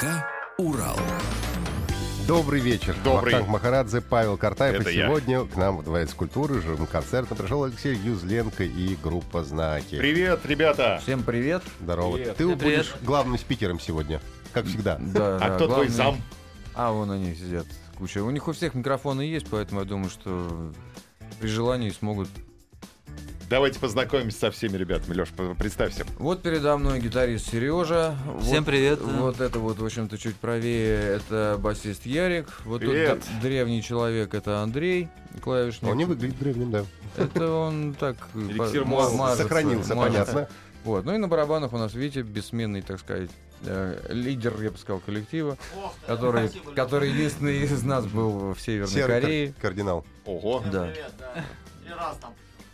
ДК 0.00 0.24
«Урал». 0.56 0.96
Добрый 2.26 2.60
вечер. 2.60 2.96
Добрый. 3.04 3.34
Вахтанг 3.34 3.48
Махарадзе, 3.52 4.00
Павел 4.00 4.38
Картаев. 4.38 4.80
Это 4.80 4.88
и 4.88 4.96
я. 4.96 5.06
сегодня 5.06 5.44
к 5.44 5.56
нам 5.56 5.76
в 5.76 5.84
Дворец 5.84 6.14
культуры 6.14 6.62
живым 6.62 6.86
концертом 6.86 7.36
пришел 7.36 7.64
Алексей 7.64 7.94
Юзленко 7.94 8.64
и 8.64 8.96
группа 8.96 9.44
«Знаки». 9.44 9.98
Привет, 9.98 10.40
ребята! 10.46 11.00
Всем 11.02 11.22
привет. 11.22 11.62
Здорово. 11.80 12.14
Привет. 12.16 12.36
Ты 12.36 12.44
привет. 12.44 12.58
будешь 12.58 12.94
главным 13.02 13.38
спикером 13.38 13.78
сегодня, 13.78 14.22
как 14.54 14.64
всегда. 14.66 14.96
Да, 14.98 15.36
А 15.36 15.38
да, 15.38 15.56
кто 15.56 15.66
твой 15.66 15.88
главный- 15.88 15.90
зам? 15.94 16.16
А, 16.74 16.92
вон 16.92 17.10
они 17.10 17.34
сидят. 17.34 17.66
Куча. 17.98 18.24
У 18.24 18.30
них 18.30 18.48
у 18.48 18.52
всех 18.52 18.72
микрофоны 18.74 19.20
есть, 19.20 19.48
поэтому 19.50 19.80
я 19.80 19.86
думаю, 19.86 20.08
что 20.08 20.72
при 21.40 21.48
желании 21.48 21.90
смогут. 21.90 22.28
Давайте 23.50 23.80
познакомимся 23.80 24.38
со 24.38 24.50
всеми 24.52 24.76
ребятами. 24.76 25.12
Леш, 25.12 25.30
представься. 25.58 26.06
Вот 26.20 26.40
передо 26.40 26.76
мной 26.76 27.00
гитарист 27.00 27.50
Сережа. 27.50 28.14
Всем 28.40 28.58
вот, 28.58 28.64
привет. 28.64 29.00
Вот 29.00 29.40
это 29.40 29.58
вот, 29.58 29.80
в 29.80 29.84
общем-то, 29.84 30.18
чуть 30.18 30.36
правее, 30.36 31.16
это 31.16 31.56
басист 31.58 32.06
Ярик. 32.06 32.46
Вот 32.64 32.78
Привет. 32.80 33.22
тут 33.24 33.40
древний 33.42 33.82
человек, 33.82 34.34
это 34.34 34.60
Андрей, 34.60 35.08
клавишник. 35.42 35.90
Он 35.90 35.96
не 35.96 36.04
выглядит 36.04 36.38
древним, 36.38 36.70
да. 36.70 36.84
Это 37.16 37.50
он 37.50 37.94
так... 37.98 38.16
Эликсир 38.36 38.86
Сохранился, 39.36 39.96
мажется. 39.96 40.32
понятно. 40.32 40.48
Вот. 40.84 41.04
Ну 41.04 41.12
и 41.16 41.18
на 41.18 41.26
барабанах 41.26 41.72
у 41.72 41.76
нас, 41.76 41.92
видите, 41.92 42.22
бессменный, 42.22 42.82
так 42.82 43.00
сказать, 43.00 43.30
э, 43.64 44.10
лидер, 44.10 44.62
я 44.62 44.70
бы 44.70 44.78
сказал, 44.78 45.00
коллектива, 45.00 45.58
который, 46.06 46.50
который 46.76 47.10
единственный 47.10 47.64
из 47.64 47.82
нас 47.82 48.06
был 48.06 48.54
в 48.54 48.60
Северной 48.60 48.94
Серый 48.94 49.08
кар- 49.08 49.20
Корее. 49.22 49.54
кардинал. 49.60 50.06
Ого, 50.24 50.62
Да. 50.70 50.92
Три 50.92 51.92
раза 51.92 52.20
там. 52.20 52.32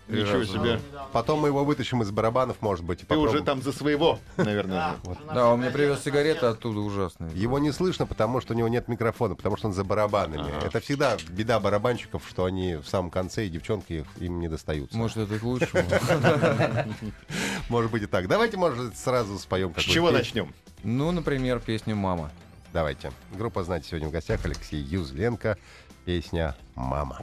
Ничего 0.09 0.39
раза. 0.41 0.53
себе. 0.53 0.81
Потом 1.13 1.41
мы 1.41 1.49
его 1.49 1.65
вытащим 1.65 2.03
из 2.03 2.11
барабанов, 2.11 2.57
может 2.61 2.85
быть. 2.85 2.99
и 2.99 3.03
Ты 3.03 3.07
попробуем. 3.09 3.35
уже 3.35 3.45
там 3.45 3.63
за 3.63 3.73
своего, 3.73 4.19
наверное. 4.37 4.97
Вот. 5.05 5.19
Да, 5.33 5.49
он 5.53 5.61
мне 5.61 5.71
привез 5.71 6.03
сигареты 6.03 6.47
оттуда 6.47 6.81
ужасные. 6.81 7.31
Его 7.35 7.59
не 7.59 7.73
слышно, 7.73 8.07
потому 8.07 8.41
что 8.41 8.55
у 8.55 8.57
него 8.57 8.69
нет 8.69 8.89
микрофона, 8.89 9.35
потому 9.35 9.57
что 9.57 9.69
он 9.69 9.73
за 9.73 9.85
барабанами. 9.85 10.47
Это 10.65 10.81
всегда 10.81 11.17
беда 11.31 11.59
барабанщиков, 11.61 12.23
что 12.29 12.45
они 12.45 12.77
в 12.77 12.87
самом 12.87 13.11
конце, 13.11 13.47
и 13.47 13.49
девчонки 13.49 14.05
им 14.19 14.41
не 14.41 14.49
достаются. 14.49 14.97
Может, 14.97 15.17
это 15.19 15.39
к 15.39 15.43
лучшему. 15.43 15.83
Может 17.69 17.91
быть 17.91 18.03
и 18.03 18.07
так. 18.07 18.29
Давайте, 18.29 18.57
может, 18.57 18.97
сразу 18.97 19.39
споем 19.39 19.75
С 19.77 19.83
чего 19.83 20.11
начнем? 20.11 20.53
Ну, 20.83 21.11
например, 21.11 21.61
песню 21.61 21.97
«Мама». 21.97 22.31
Давайте. 22.73 23.11
Группа 23.33 23.65
«Знаете» 23.65 23.89
сегодня 23.89 24.09
в 24.09 24.13
гостях 24.13 24.45
Алексей 24.45 24.81
Юзленко. 24.81 25.57
Песня 26.05 26.55
«Мама». 26.75 27.23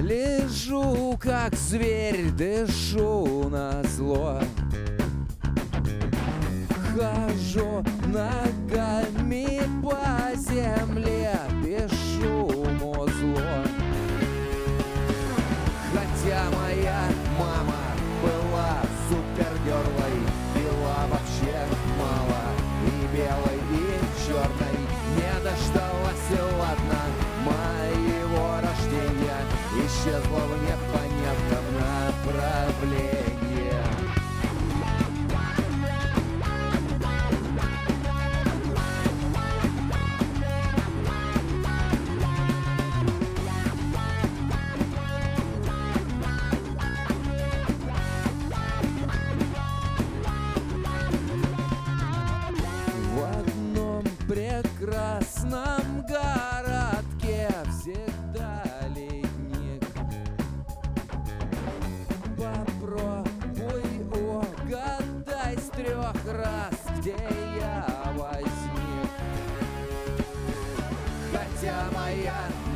Лежу, 0.00 1.18
как 1.20 1.54
зверь, 1.54 2.30
дышу 2.30 3.48
на 3.48 3.82
зло. 3.84 4.40
Хожу 6.92 7.84
ногами 8.06 9.60
по 9.82 10.36
земле, 10.36 11.32
пишу 11.62 12.47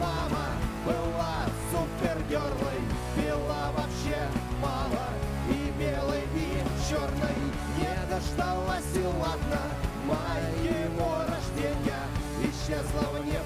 мама 0.02 0.46
была 0.84 1.46
супергерлой, 1.70 2.80
пила 3.14 3.70
вообще 3.76 4.18
мало 4.60 5.06
и 5.48 5.72
белой, 5.78 6.24
и 6.34 6.62
черной. 6.88 7.36
Не 7.78 7.94
дождалась, 8.10 8.92
и 8.94 9.04
ладно, 9.04 9.62
моего 10.04 11.12
рождения 11.28 12.02
исчезла 12.42 13.06
в 13.12 13.24
непонятном 13.24 13.41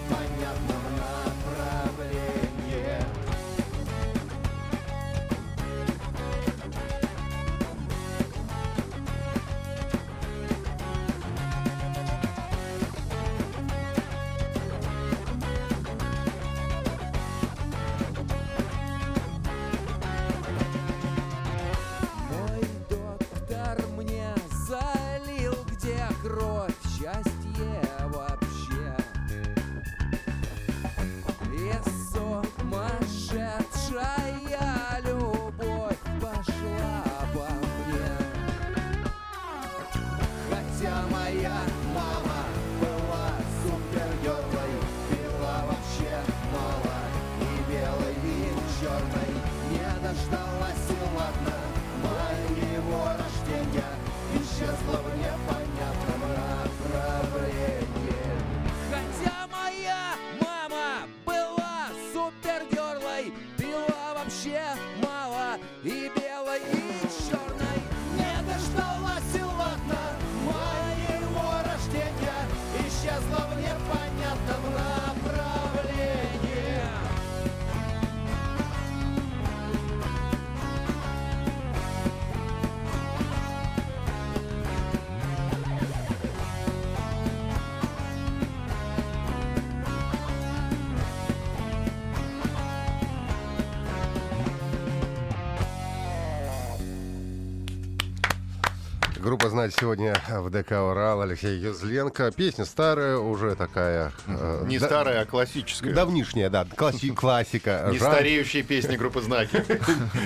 «Знать» 99.56 99.74
сегодня 99.80 100.14
в 100.28 100.50
ДК 100.50 100.72
«Урал». 100.72 101.22
Алексей 101.22 101.58
Юзленко. 101.58 102.30
Песня 102.32 102.66
старая, 102.66 103.16
уже 103.16 103.54
такая... 103.54 104.12
э, 104.26 104.64
Не 104.66 104.78
да- 104.78 104.84
старая, 104.86 105.22
а 105.22 105.24
классическая. 105.24 105.94
Давнишняя, 105.94 106.50
да, 106.50 106.64
класси- 106.66 107.14
классика. 107.14 107.88
Не 107.90 107.96
Жанр- 107.96 108.12
стареющие 108.12 108.62
песни 108.62 108.96
группы 108.98 109.22
«Знаки». 109.22 109.64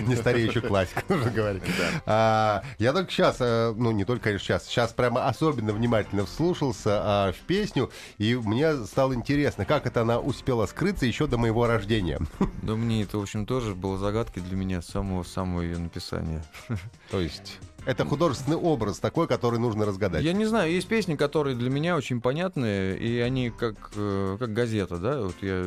Не 0.09 0.17
стареющая 0.17 0.63
классика, 0.63 1.05
нужно 1.09 1.31
говорить. 1.31 1.63
А, 2.07 2.65
Я 2.81 2.93
только 2.93 3.13
сейчас, 3.13 3.37
э, 3.39 3.73
ну 3.77 3.93
не 3.93 4.05
только, 4.05 4.25
конечно, 4.25 4.45
сейчас, 4.47 4.67
сейчас 4.67 4.93
прямо 4.95 5.29
особенно 5.29 5.73
внимательно 5.73 6.27
вслушался 6.27 7.01
а, 7.01 7.33
в 7.33 7.37
песню, 7.47 7.89
и 8.19 8.35
мне 8.35 8.75
стало 8.85 9.15
интересно, 9.15 9.65
как 9.65 9.87
это 9.87 10.01
она 10.01 10.19
успела 10.19 10.67
скрыться 10.67 11.07
еще 11.07 11.29
до 11.29 11.39
моего 11.39 11.69
рождения. 11.69 12.19
Да 12.63 12.75
мне 12.75 13.05
это, 13.05 13.17
в 13.19 13.23
общем, 13.23 13.47
тоже 13.47 13.77
было 13.77 13.97
загадкой 13.97 14.43
для 14.43 14.57
меня 14.57 14.83
с 14.83 14.87
самого-самого 14.87 15.61
ее 15.63 15.79
написания. 15.79 16.43
То 17.13 17.21
есть 17.21 17.59
это 17.87 18.05
художественный 18.05 18.57
образ 18.57 18.99
такой, 18.99 19.27
который 19.27 19.59
нужно 19.59 19.87
разгадать. 19.87 20.23
Я 20.23 20.33
не 20.33 20.45
знаю, 20.45 20.71
есть 20.73 20.89
песни, 20.89 21.17
которые 21.17 21.57
для 21.57 21.71
меня 21.71 21.97
очень 21.97 22.21
понятны, 22.21 22.97
и 22.97 23.19
они 23.19 23.51
как, 23.51 23.91
э, 23.95 24.37
как 24.39 24.53
газета, 24.53 24.99
да, 24.99 25.21
вот 25.23 25.37
я, 25.41 25.65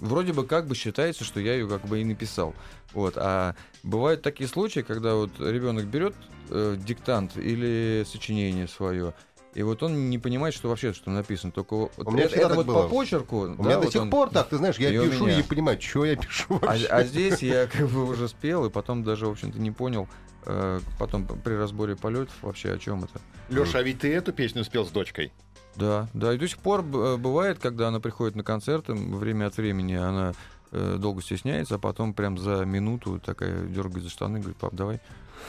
вроде 0.00 0.32
бы 0.32 0.44
как 0.44 0.66
бы 0.66 0.74
считается, 0.74 1.24
что 1.24 1.40
я 1.40 1.54
ее 1.54 1.68
как 1.68 1.86
бы 1.86 2.00
и 2.00 2.04
написал, 2.04 2.54
вот, 2.92 3.14
а 3.16 3.54
бывают 3.82 4.22
такие 4.22 4.48
случаи, 4.48 4.80
когда 4.80 5.14
вот 5.14 5.30
ребенок 5.38 5.86
берет 5.86 6.14
э, 6.50 6.76
диктант 6.78 7.36
или 7.36 8.04
сочинение 8.06 8.68
свое, 8.68 9.14
и 9.58 9.62
вот 9.64 9.82
он 9.82 10.08
не 10.08 10.18
понимает, 10.18 10.54
что 10.54 10.68
вообще 10.68 10.92
что 10.92 11.10
написано, 11.10 11.50
только 11.50 11.74
вот 11.74 11.92
У 11.96 12.12
меня 12.12 12.26
это, 12.26 12.36
это 12.36 12.54
вот 12.54 12.64
было. 12.66 12.82
по 12.84 12.88
почерку, 12.88 13.40
У 13.40 13.56
да, 13.56 13.62
меня 13.64 13.74
до 13.74 13.80
вот 13.80 13.92
сих 13.92 14.02
он- 14.02 14.10
пор 14.10 14.30
так, 14.30 14.48
ты 14.48 14.56
знаешь, 14.56 14.78
я 14.78 14.90
и 14.90 14.92
пишу 14.92 15.24
и 15.24 15.26
меня. 15.26 15.36
не 15.38 15.42
понимаю, 15.42 15.80
что 15.80 16.04
я 16.04 16.14
пишу 16.14 16.58
а, 16.62 16.66
вообще. 16.66 16.86
а 16.86 17.02
здесь 17.02 17.42
я 17.42 17.66
как 17.66 17.88
бы 17.88 18.08
уже 18.08 18.28
спел, 18.28 18.66
и 18.66 18.70
потом 18.70 19.02
даже, 19.02 19.26
в 19.26 19.30
общем-то, 19.32 19.58
не 19.58 19.72
понял, 19.72 20.06
э, 20.46 20.78
потом 20.96 21.26
при 21.26 21.54
разборе 21.54 21.96
полетов 21.96 22.36
вообще 22.42 22.70
о 22.72 22.78
чем 22.78 23.02
это. 23.02 23.20
Леша, 23.48 23.80
а 23.80 23.82
ведь 23.82 23.98
ты 23.98 24.14
эту 24.14 24.32
песню 24.32 24.62
спел 24.62 24.86
с 24.86 24.90
дочкой? 24.90 25.32
Да, 25.74 26.06
да, 26.14 26.32
и 26.34 26.38
до 26.38 26.46
сих 26.46 26.58
пор 26.58 26.82
э, 26.82 27.16
бывает, 27.16 27.58
когда 27.58 27.88
она 27.88 27.98
приходит 27.98 28.36
на 28.36 28.44
концерты, 28.44 28.92
время 28.94 29.46
от 29.46 29.56
времени 29.56 29.94
она 29.94 30.34
э, 30.70 30.98
долго 31.00 31.20
стесняется, 31.20 31.74
а 31.74 31.78
потом 31.78 32.14
прям 32.14 32.38
за 32.38 32.64
минуту 32.64 33.18
такая 33.18 33.64
дергает 33.66 34.04
за 34.04 34.10
штаны, 34.10 34.38
говорит, 34.38 34.56
пап, 34.58 34.74
давай, 34.74 35.00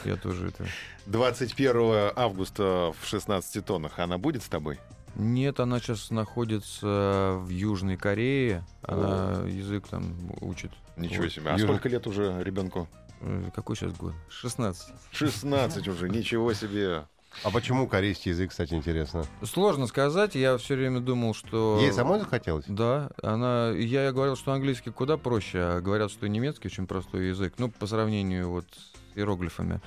я 0.04 0.16
тоже 0.16 0.48
это... 0.48 0.66
21 1.06 2.12
августа 2.16 2.92
в 3.00 3.06
16 3.06 3.64
тоннах 3.64 3.98
она 3.98 4.18
будет 4.18 4.42
с 4.42 4.48
тобой? 4.48 4.78
Нет, 5.16 5.58
она 5.60 5.80
сейчас 5.80 6.10
находится 6.10 7.36
в 7.40 7.48
Южной 7.48 7.96
Корее, 7.96 8.64
она 8.82 9.42
язык 9.46 9.88
там 9.88 10.14
учит. 10.40 10.70
Ничего 10.96 11.24
Вот. 11.24 11.32
себе. 11.32 11.50
А 11.50 11.54
Южно- 11.54 11.66
сколько 11.66 11.88
лет 11.88 12.06
уже 12.06 12.42
ребенку? 12.44 12.88
Э, 13.20 13.50
Какой 13.54 13.76
сейчас 13.76 13.92
год? 13.92 14.14
16. 14.28 14.88
16 15.12 15.88
уже, 15.88 16.08
ничего 16.08 16.52
себе. 16.54 17.04
А 17.44 17.50
почему 17.50 17.86
корейский 17.86 18.30
язык, 18.32 18.50
кстати, 18.50 18.74
интересно? 18.74 19.24
Сложно 19.44 19.86
сказать, 19.86 20.34
я 20.34 20.56
все 20.58 20.74
время 20.74 21.00
думал, 21.00 21.32
что... 21.34 21.78
Ей 21.80 21.92
самой 21.92 22.18
захотелось? 22.18 22.64
Да, 22.66 23.10
она, 23.22 23.70
я 23.70 24.10
говорил, 24.12 24.36
что 24.36 24.52
английский 24.52 24.90
куда 24.90 25.16
проще, 25.16 25.58
а 25.58 25.80
говорят, 25.80 26.10
что 26.10 26.26
немецкий 26.28 26.66
очень 26.68 26.86
простой 26.88 27.28
язык, 27.28 27.54
ну, 27.58 27.70
по 27.70 27.86
сравнению 27.86 28.50
вот 28.50 28.66
с 29.12 29.16
иероглифами. 29.16 29.80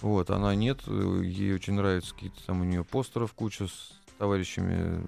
Вот, 0.00 0.30
она 0.30 0.54
нет, 0.54 0.80
ей 0.86 1.54
очень 1.54 1.74
нравятся 1.74 2.14
какие-то 2.14 2.44
там 2.46 2.60
у 2.60 2.64
нее 2.64 2.84
постеров 2.84 3.32
куча 3.32 3.66
с 3.66 3.92
товарищами 4.18 5.02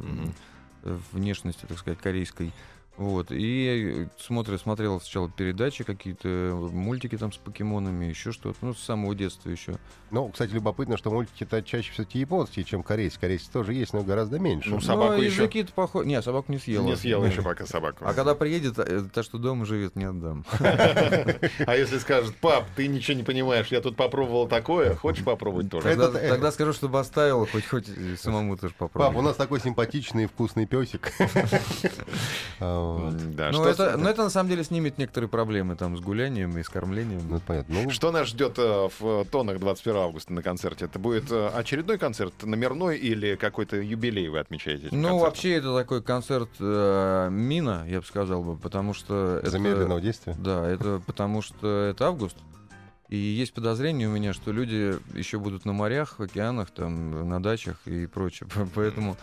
э, 0.84 0.98
внешности, 1.12 1.66
так 1.66 1.78
сказать, 1.78 1.98
корейской. 1.98 2.52
Вот, 2.96 3.28
и 3.30 4.08
смотрел, 4.18 4.58
смотрел 4.58 5.00
сначала 5.00 5.30
передачи 5.30 5.84
какие-то, 5.84 6.28
мультики 6.70 7.16
там 7.16 7.32
с 7.32 7.38
покемонами, 7.38 8.04
еще 8.06 8.30
что-то, 8.30 8.58
ну, 8.60 8.74
с 8.74 8.80
самого 8.82 9.14
детства 9.14 9.48
еще. 9.48 9.76
Ну, 10.10 10.28
кстати, 10.28 10.50
любопытно, 10.52 10.98
что 10.98 11.10
мультики-то 11.10 11.62
чаще 11.62 11.92
все-таки 11.92 12.18
японские, 12.18 12.64
чем 12.66 12.82
корейские. 12.82 13.20
Корейские 13.20 13.52
тоже 13.54 13.72
есть, 13.72 13.94
но 13.94 14.02
гораздо 14.02 14.38
меньше. 14.38 14.68
Ну, 14.70 14.80
собаку 14.82 15.12
Но 15.12 15.22
еще- 15.22 15.34
языки-то 15.42 15.72
похожи. 15.72 16.06
Не, 16.08 16.20
собаку 16.20 16.52
не 16.52 16.58
съела. 16.58 16.84
Не 16.84 16.94
съел 16.96 17.22
Да. 17.22 17.28
еще 17.28 17.40
пока 17.40 17.64
собаку. 17.64 18.04
А 18.04 18.12
когда 18.12 18.34
приедет, 18.34 18.78
э, 18.78 19.02
та, 19.14 19.22
что 19.22 19.38
дома 19.38 19.64
живет, 19.64 19.96
не 19.96 20.04
отдам. 20.04 20.44
А 20.60 21.76
если 21.76 21.98
скажет, 21.98 22.34
пап, 22.36 22.66
ты 22.76 22.86
ничего 22.86 23.16
не 23.16 23.22
понимаешь, 23.22 23.68
я 23.68 23.80
тут 23.80 23.96
попробовал 23.96 24.46
такое, 24.46 24.94
хочешь 24.94 25.24
попробовать 25.24 25.70
тоже? 25.70 25.84
Тогда, 25.96 26.10
тогда 26.10 26.52
скажу, 26.52 26.72
чтобы 26.74 26.98
оставил, 27.00 27.46
хоть 27.46 27.66
хоть 27.66 27.86
самому 28.18 28.56
тоже 28.58 28.74
Пап, 28.76 28.90
у 28.90 28.92
попробовать. 28.92 29.24
нас 29.28 29.36
такой 29.36 29.60
симпатичный 29.60 30.24
и 30.24 30.26
вкусный 30.26 30.66
песик. 30.66 31.12
Вот. 32.80 33.34
Да, 33.34 33.50
Ну 33.52 33.58
что, 33.58 33.68
это, 33.68 33.96
ну, 33.96 34.08
это 34.08 34.22
на 34.24 34.30
самом 34.30 34.50
деле 34.50 34.64
снимет 34.64 34.98
некоторые 34.98 35.28
проблемы 35.28 35.76
там 35.76 35.96
с 35.96 36.00
гулянием 36.00 36.56
и 36.58 36.62
с 36.62 36.68
кормлением. 36.68 37.22
Ну, 37.28 37.40
понятно. 37.46 37.82
Ну, 37.82 37.90
что 37.90 38.10
нас 38.12 38.28
ждет 38.28 38.58
э, 38.58 38.88
в 38.98 39.24
тонах 39.26 39.58
21 39.58 39.96
августа 40.00 40.32
на 40.32 40.42
концерте? 40.42 40.86
Это 40.86 40.98
будет 40.98 41.30
э, 41.30 41.48
очередной 41.48 41.98
концерт, 41.98 42.32
номерной 42.42 42.98
или 42.98 43.36
какой-то 43.36 43.76
юбилей 43.76 44.28
вы 44.28 44.38
отмечаете? 44.38 44.84
Ну, 44.86 44.90
концертом? 44.90 45.18
вообще, 45.20 45.52
это 45.54 45.76
такой 45.76 46.02
концерт 46.02 46.50
э, 46.58 47.28
мина, 47.30 47.84
я 47.88 48.00
бы 48.00 48.06
сказал 48.06 48.42
бы, 48.42 48.56
потому 48.56 48.94
что... 48.94 49.38
это- 49.42 49.50
замедленного 49.50 50.00
действия. 50.00 50.34
Да, 50.38 50.66
это 50.68 51.00
потому 51.06 51.42
что 51.42 51.84
это 51.90 52.06
август. 52.06 52.36
И 53.08 53.16
есть 53.16 53.52
подозрение 53.54 54.08
у 54.08 54.12
меня, 54.12 54.32
что 54.32 54.52
люди 54.52 54.94
еще 55.18 55.40
будут 55.40 55.64
на 55.64 55.72
морях, 55.72 56.18
в 56.18 56.22
океанах, 56.22 56.70
там, 56.70 57.28
на 57.28 57.42
дачах 57.42 57.76
и 57.86 58.06
прочее. 58.06 58.48
Поэтому 58.74 59.16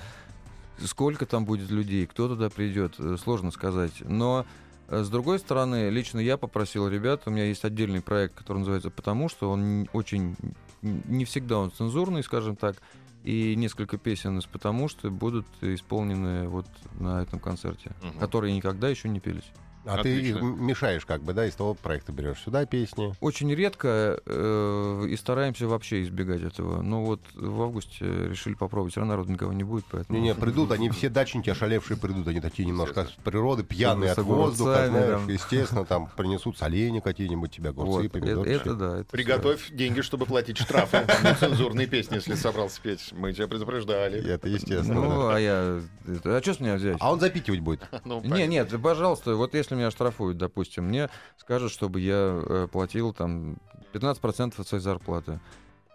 сколько 0.86 1.26
там 1.26 1.46
будет 1.46 1.70
людей, 1.70 2.06
кто 2.06 2.28
туда 2.28 2.50
придет, 2.50 2.96
э, 3.00 3.18
сложно 3.22 3.52
сказать. 3.52 3.94
Но 4.02 4.46
э, 4.88 5.04
с 5.04 5.10
другой 5.10 5.40
стороны, 5.40 5.90
лично 5.90 6.20
я 6.20 6.38
попросил 6.38 6.88
ребят, 6.88 7.24
у 7.26 7.30
меня 7.32 7.46
есть 7.46 7.64
отдельный 7.66 8.02
проект, 8.02 8.36
который 8.36 8.60
называется 8.60 8.90
«Потому 8.90 9.30
что», 9.30 9.50
он 9.52 9.88
очень, 9.94 10.36
не 10.82 11.26
всегда 11.26 11.58
он 11.60 11.72
цензурный, 11.72 12.24
скажем 12.24 12.56
так, 12.56 12.78
и 13.24 13.56
несколько 13.56 13.98
песен 13.98 14.38
из 14.40 14.46
«Потому 14.46 14.88
что» 14.88 15.10
будут 15.10 15.46
исполнены 15.62 16.48
вот 16.48 16.68
на 17.00 17.22
этом 17.22 17.40
концерте, 17.40 17.92
Мгм. 18.02 18.20
которые 18.20 18.56
никогда 18.56 18.88
еще 18.90 19.10
не 19.10 19.20
пелись. 19.20 19.52
А 19.88 20.00
Отлично. 20.00 20.40
ты 20.40 20.46
мешаешь 20.46 21.06
как 21.06 21.22
бы, 21.22 21.34
да, 21.34 21.46
из 21.46 21.56
того 21.56 21.74
проекта 21.74 22.12
берешь 22.12 22.40
сюда 22.40 22.66
песни. 22.66 23.14
Очень 23.22 23.54
редко 23.54 24.20
э, 24.26 25.06
и 25.10 25.16
стараемся 25.16 25.68
вообще 25.68 26.04
избегать 26.04 26.42
этого. 26.42 26.82
Но 26.82 27.04
вот 27.06 27.22
в 27.34 27.62
августе 27.62 28.06
решили 28.06 28.54
попробовать. 28.54 28.98
Рано 28.98 29.12
народу 29.12 29.32
никого 29.32 29.54
не 29.54 29.64
будет, 29.64 29.86
поэтому... 29.90 30.20
Не-не, 30.20 30.36
придут, 30.40 30.72
они 30.72 30.90
все 30.90 31.10
дачники 31.10 31.50
ошалевшие 31.50 31.98
придут, 31.98 32.28
они 32.28 32.42
такие 32.42 32.68
немножко 32.68 33.06
с 33.06 33.12
природы, 33.24 33.64
пьяные 33.64 34.12
от 34.12 34.18
воздуха, 34.20 34.88
знаешь, 34.90 35.10
там. 35.12 35.30
естественно, 35.30 35.86
там 35.86 36.10
принесут 36.16 36.58
соленья 36.58 37.02
какие-нибудь, 37.02 37.52
тебе 37.52 37.70
огурцы, 37.70 37.92
Вот, 37.92 38.06
это, 38.06 38.10
помидорчики. 38.20 38.56
это 38.56 38.74
да. 38.74 38.98
это 39.00 39.10
Приготовь 39.12 39.72
деньги, 39.72 40.02
чтобы 40.02 40.26
платить 40.26 40.58
штрафы. 40.58 41.06
Нецензурные 41.24 41.88
песни, 41.88 42.16
если 42.16 42.36
собрался 42.36 42.82
петь. 42.82 43.14
Мы 43.14 43.34
тебя 43.34 43.48
предупреждали. 43.48 44.28
Это 44.30 44.50
естественно. 44.50 45.02
Ну, 45.02 45.30
а 45.30 45.40
я... 45.40 45.82
а 46.06 46.42
что 46.42 46.54
с 46.54 46.60
меня 46.60 46.76
взять? 46.76 46.98
А 47.00 47.12
он 47.12 47.20
запикивать 47.20 47.62
будет. 47.62 47.82
Ну, 48.06 48.22
Не, 48.22 48.48
нет, 48.48 48.74
пожалуйста, 48.82 49.36
вот 49.36 49.54
если 49.54 49.76
меня 49.78 49.92
штрафуют, 49.92 50.38
допустим, 50.38 50.86
мне 50.86 51.10
скажут, 51.38 51.72
чтобы 51.72 52.00
я 52.02 52.42
э, 52.44 52.68
платил 52.72 53.14
там 53.14 53.58
15% 53.94 54.60
от 54.60 54.68
своей 54.68 54.84
зарплаты. 54.84 55.40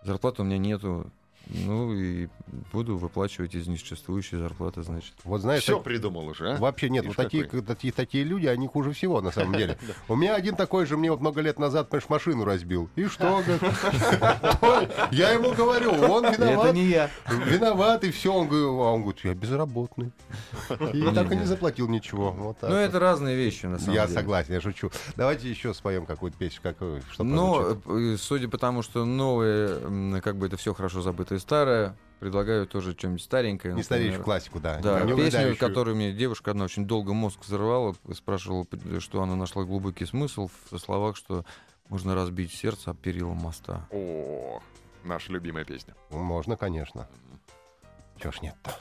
Зарплаты 0.03 0.43
у 0.43 0.45
меня 0.45 0.59
нету. 0.59 1.11
Ну 1.49 1.93
и 1.93 2.29
буду 2.73 2.97
выплачивать 2.97 3.55
из 3.55 3.67
несуществующей 3.67 4.39
зарплаты, 4.39 4.83
значит. 4.83 5.13
Вот 5.25 5.41
знаешь, 5.41 5.63
Все 5.63 5.75
так- 5.75 5.85
придумал 5.85 6.27
уже, 6.29 6.53
а? 6.55 6.57
Вообще 6.57 6.89
нет, 6.89 7.05
Видишь, 7.05 7.17
вот 7.17 7.23
такие, 7.25 7.45
такие, 7.45 7.93
такие 7.93 8.25
люди, 8.25 8.47
они 8.47 8.67
хуже 8.67 8.93
всего, 8.93 9.21
на 9.21 9.31
самом 9.33 9.55
деле. 9.55 9.77
У 10.09 10.17
меня 10.17 10.35
один 10.35 10.57
такой 10.57 10.87
же 10.87 10.97
мне 10.97 11.11
вот 11.11 11.21
много 11.21 11.41
лет 11.41 11.59
назад, 11.59 11.89
понимаешь, 11.89 12.09
машину 12.09 12.45
разбил. 12.45 12.89
И 12.97 13.05
что? 13.07 13.43
Я 15.11 15.31
ему 15.33 15.53
говорю, 15.53 15.93
он 15.93 16.25
Это 16.27 16.43
виноват. 16.45 16.75
не 16.75 16.85
я. 16.87 17.11
Виноват, 17.47 18.05
и 18.05 18.11
все. 18.11 18.33
Он 18.33 18.49
говорит, 18.49 18.67
а 18.67 18.93
он 18.93 19.03
говорит, 19.03 19.25
я 19.25 19.35
безработный. 19.35 20.13
И 20.93 21.03
так 21.15 21.31
и 21.33 21.37
не 21.37 21.45
заплатил 21.45 21.89
ничего. 21.89 22.57
Ну, 22.63 22.75
это 22.75 22.99
разные 22.99 23.37
вещи, 23.37 23.67
на 23.67 23.79
самом 23.79 23.95
Я 23.95 24.07
деле. 24.07 24.19
согласен, 24.19 24.55
я 24.55 24.61
шучу. 24.61 24.91
Давайте 25.17 25.51
еще 25.51 25.75
споем 25.75 26.07
какую-то 26.07 26.37
песню, 26.39 26.61
Но, 27.19 27.55
прозвучит. 27.55 27.83
э, 27.87 28.17
судя 28.19 28.49
по 28.49 28.59
тому, 28.59 28.83
что 28.83 29.05
новые, 29.05 30.21
как 30.21 30.37
бы 30.37 30.47
это 30.47 30.57
все 30.57 30.75
хорошо 30.75 31.03
забытое 31.33 31.39
старое, 31.39 31.97
предлагаю 32.21 32.67
тоже 32.67 32.93
что-нибудь 32.93 33.23
старенькое. 33.23 33.75
Не 33.75 33.83
стареющую 33.83 34.23
классику, 34.23 34.61
да. 34.61 34.79
Да, 34.81 35.03
не 35.03 35.15
песню, 35.15 35.57
которую 35.57 35.97
мне 35.97 36.13
девушка 36.13 36.51
одна 36.51 36.65
очень 36.65 36.87
долго 36.87 37.13
мозг 37.13 37.41
взрывала, 37.43 37.95
спрашивала, 38.15 38.67
что 38.99 39.23
она 39.23 39.37
нашла 39.37 39.65
глубокий 39.65 40.07
смысл 40.07 40.51
в 40.71 40.79
словах, 40.79 41.17
что 41.17 41.45
можно 41.89 42.15
разбить 42.15 42.53
сердце 42.53 42.91
об 42.91 42.99
перила 42.99 43.33
моста. 43.33 43.87
О, 43.91 44.61
наша 45.05 45.33
любимая 45.33 45.65
песня. 45.65 45.95
Ну, 46.11 46.19
Можно, 46.19 46.57
конечно. 46.57 47.09
Чего 48.21 48.33
ж 48.33 48.43
нет-то? 48.43 48.77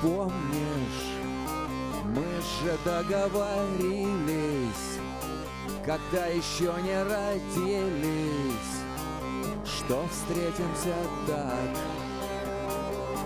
Помнишь, 0.00 1.07
мы 2.14 2.24
же 2.24 2.76
договорились, 2.84 4.28
когда 5.84 6.26
еще 6.26 6.72
не 6.82 7.02
родились, 7.02 8.74
что 9.64 10.06
встретимся 10.10 10.96
так. 11.26 11.70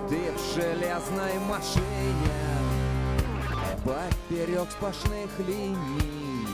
Ты 0.08 0.20
в 0.32 0.54
железной 0.54 1.38
машине, 1.48 2.52
Поперек 3.84 4.70
сплошных 4.70 5.28
линий 5.40 6.46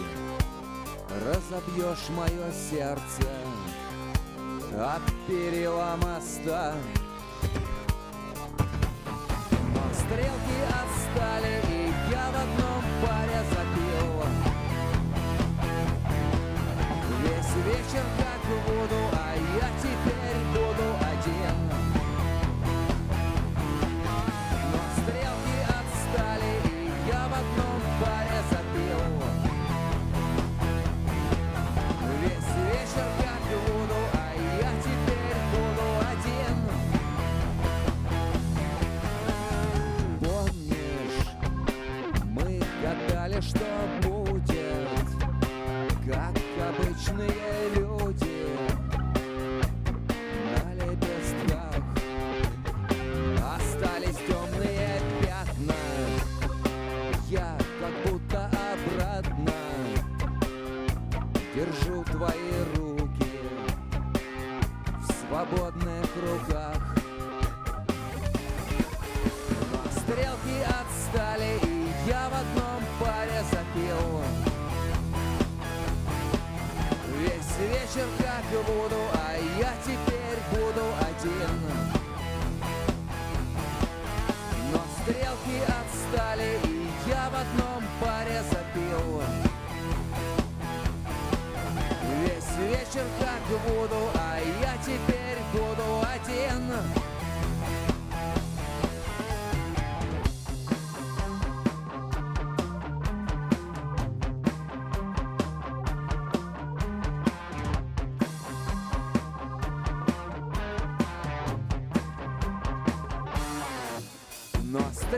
Разобьешь 1.26 2.08
мое 2.16 2.50
сердце 2.70 3.28
От 4.74 5.02
перила 5.26 5.96
моста 6.02 6.74
Но 9.74 9.82
стрелки 9.92 10.58
отстали 10.80 11.60
И 11.70 11.87
одном 12.42 12.82
паре 13.02 13.40
запил 13.50 14.24
Весь 17.22 17.54
вечер 17.66 18.04
как 18.18 18.40
в 18.44 18.56
воду 18.68 19.00
А 19.12 19.34
я 19.60 19.77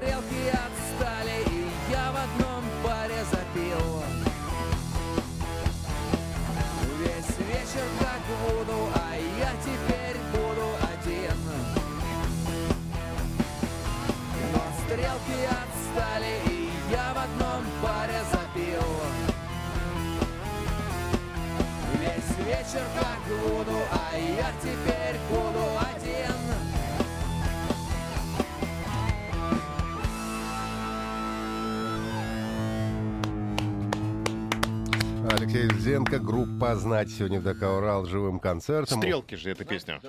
Но 0.00 0.06
стрелки 0.06 0.48
отстали, 0.48 0.59
группа 36.70 36.88
«Знать» 36.88 37.10
сегодня 37.10 37.40
в 37.40 37.44
ДК 37.44 37.62
«Урал» 37.62 38.06
живым 38.06 38.38
концертом. 38.38 38.98
Стрелки 38.98 39.34
же 39.34 39.50
это 39.50 39.64
песня. 39.64 40.00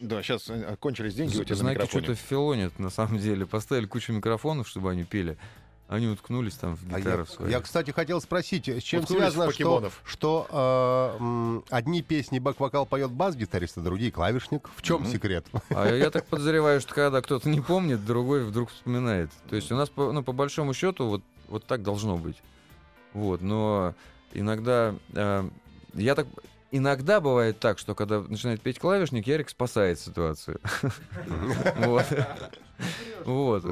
Да, 0.00 0.22
сейчас 0.22 0.50
кончились 0.80 1.14
деньги 1.14 1.38
у 1.38 1.44
тебя 1.44 1.56
Знаки 1.56 1.86
что-то 1.86 2.14
филонят, 2.14 2.78
на 2.78 2.90
самом 2.90 3.18
деле. 3.18 3.46
Поставили 3.46 3.86
кучу 3.86 4.12
микрофонов, 4.12 4.68
чтобы 4.68 4.90
они 4.90 5.04
пели. 5.04 5.38
Они 5.86 6.06
уткнулись 6.06 6.54
там 6.54 6.76
в 6.76 6.94
А 6.94 6.98
гитары 6.98 7.26
я, 7.46 7.60
кстати, 7.60 7.90
хотел 7.90 8.18
спросить, 8.22 8.68
с 8.68 8.82
чем 8.82 9.02
Уткнулись 9.02 9.22
связано, 9.24 9.52
что, 9.52 9.58
покемонов. 9.58 10.00
что 10.06 10.46
э, 11.18 11.22
м, 11.22 11.64
одни 11.68 12.00
песни 12.00 12.38
бэк-вокал 12.38 12.86
поет 12.86 13.10
бас-гитарист, 13.10 13.76
а 13.76 13.80
другие 13.82 14.10
клавишник? 14.10 14.70
В 14.76 14.82
чем 14.82 15.04
секрет? 15.06 15.46
А 15.68 15.94
я 15.94 16.10
так 16.10 16.24
подозреваю, 16.26 16.80
что 16.80 16.94
когда 16.94 17.20
кто-то 17.20 17.50
не 17.50 17.60
помнит, 17.60 18.04
другой 18.04 18.44
вдруг 18.44 18.70
вспоминает. 18.70 19.30
То 19.50 19.56
есть 19.56 19.70
у 19.72 19.76
нас, 19.76 19.90
по, 19.90 20.10
ну, 20.10 20.22
по 20.22 20.32
большому 20.32 20.72
счету, 20.72 21.06
вот, 21.06 21.22
вот 21.48 21.66
так 21.66 21.82
должно 21.82 22.16
быть. 22.16 22.42
Вот, 23.12 23.42
но 23.42 23.94
иногда... 24.32 24.94
э, 25.12 25.48
я 25.94 26.14
так... 26.14 26.26
Иногда 26.70 27.20
бывает 27.20 27.60
так, 27.60 27.78
что 27.78 27.94
когда 27.94 28.20
начинает 28.20 28.60
петь 28.60 28.80
клавишник, 28.80 29.26
Ярик 29.26 29.48
спасает 29.48 30.00
ситуацию. 30.00 30.60
Вот. 33.24 33.64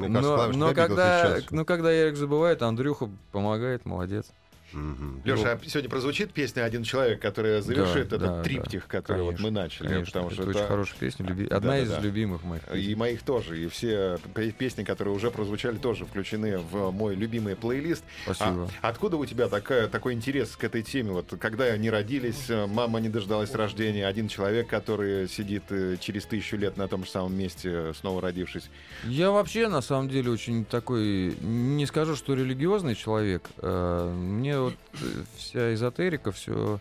Но 1.51 1.65
когда 1.65 1.91
Ярик 1.91 2.15
забывает, 2.15 2.61
Андрюха 2.61 3.09
помогает, 3.31 3.85
молодец. 3.85 4.31
Мгм. 4.73 5.21
Леша, 5.23 5.53
а 5.53 5.59
сегодня 5.65 5.89
прозвучит 5.89 6.31
песня 6.33 6.61
«Один 6.63 6.83
человек», 6.83 7.21
которая 7.21 7.61
завершит 7.61 8.09
Да, 8.09 8.15
этот 8.17 8.19
да, 8.21 8.43
триптих, 8.43 8.81
да, 8.83 8.87
который 8.87 9.21
вот 9.23 9.27
конечно, 9.37 9.45
мы 9.45 9.51
начали. 9.51 9.87
Конечно, 9.87 10.05
потому 10.05 10.25
это 10.27 10.35
что 10.35 10.43
очень 10.49 10.59
это- 10.59 10.67
хорошая 10.67 10.99
песня, 10.99 11.25
люби- 11.27 11.47
одна 11.47 11.79
из 11.79 11.89
Да-да-да. 11.89 12.07
любимых 12.07 12.43
моих. 12.43 12.61
И 12.75 12.95
моих 12.95 13.23
тоже. 13.23 13.63
И 13.63 13.67
все 13.69 14.17
п- 14.33 14.51
песни, 14.51 14.83
которые 14.83 15.13
уже 15.15 15.31
прозвучали, 15.31 15.77
тоже 15.77 16.05
включены 16.05 16.57
в 16.57 16.91
мой 16.91 17.15
любимый 17.15 17.55
плейлист. 17.55 18.03
Спасибо. 18.23 18.69
А 18.81 18.89
откуда 18.89 19.17
у 19.17 19.25
тебя 19.25 19.47
такая, 19.47 19.87
такой 19.87 20.13
интерес 20.13 20.55
к 20.55 20.63
этой 20.63 20.81
теме? 20.83 21.11
Вот 21.11 21.33
когда 21.39 21.65
они 21.65 21.89
родились, 21.89 22.49
э, 22.49 22.65
мама 22.67 22.99
не 22.99 23.09
дождалась 23.09 23.53
рождения, 23.53 24.05
один 24.07 24.27
человек, 24.27 24.67
который 24.67 25.27
сидит 25.29 25.63
э, 25.69 25.97
через 25.99 26.25
тысячу 26.25 26.57
лет 26.57 26.77
на 26.77 26.87
том 26.87 27.03
же 27.05 27.11
самом 27.11 27.37
месте, 27.37 27.69
э, 27.71 27.93
снова 27.99 28.21
родившись. 28.21 28.69
Я 29.03 29.31
вообще, 29.31 29.67
на 29.67 29.81
самом 29.81 30.09
деле, 30.09 30.31
очень 30.31 30.65
такой, 30.65 31.35
не 31.41 31.85
скажу, 31.85 32.15
что 32.15 32.33
религиозный 32.33 32.95
человек. 32.95 33.49
э, 33.57 34.13
Мне 34.13 34.57
вот 34.65 34.75
э, 34.93 35.23
вся 35.37 35.73
эзотерика, 35.73 36.31
все 36.31 36.79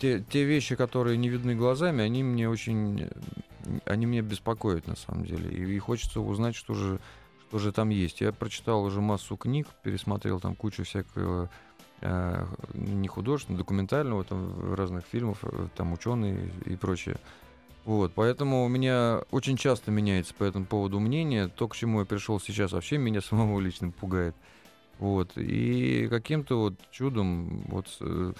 те, 0.00 0.20
те 0.20 0.44
вещи, 0.44 0.74
которые 0.76 1.16
не 1.18 1.28
видны 1.28 1.54
глазами, 1.54 2.02
они 2.02 2.22
мне 2.22 2.48
очень, 2.48 3.02
э, 3.02 3.10
они 3.84 4.06
меня 4.06 4.22
беспокоят, 4.22 4.86
на 4.86 4.96
самом 4.96 5.24
деле. 5.26 5.50
И, 5.50 5.76
и 5.76 5.78
хочется 5.78 6.20
узнать, 6.20 6.56
что 6.56 6.74
же, 6.74 6.98
что 7.48 7.58
же 7.58 7.70
там 7.70 7.90
есть. 7.90 8.20
Я 8.20 8.32
прочитал 8.32 8.82
уже 8.82 9.00
массу 9.00 9.36
книг, 9.36 9.68
пересмотрел 9.82 10.40
там 10.40 10.54
кучу 10.54 10.84
всякого 10.84 11.50
э, 12.00 12.46
не 12.72 13.08
художественного, 13.08 13.62
документального, 13.62 14.24
там 14.24 14.74
разных 14.74 15.04
фильмов, 15.04 15.38
э, 15.42 15.68
там 15.76 15.92
ученые 15.92 16.50
и 16.64 16.76
прочее. 16.76 17.16
Вот, 17.84 18.12
поэтому 18.14 18.64
у 18.64 18.68
меня 18.68 19.22
очень 19.30 19.56
часто 19.56 19.90
меняется 19.90 20.34
по 20.34 20.44
этому 20.44 20.64
поводу 20.64 20.98
мнение. 20.98 21.48
То, 21.48 21.68
к 21.68 21.76
чему 21.76 22.00
я 22.00 22.06
пришел 22.06 22.40
сейчас, 22.40 22.72
вообще 22.72 22.96
меня 22.96 23.20
самого 23.20 23.60
лично 23.60 23.90
пугает. 23.90 24.34
Вот, 25.00 25.32
и 25.36 26.06
каким-то 26.10 26.60
вот 26.60 26.74
чудом, 26.92 27.64
вот, 27.68 27.86
э, 28.00 28.32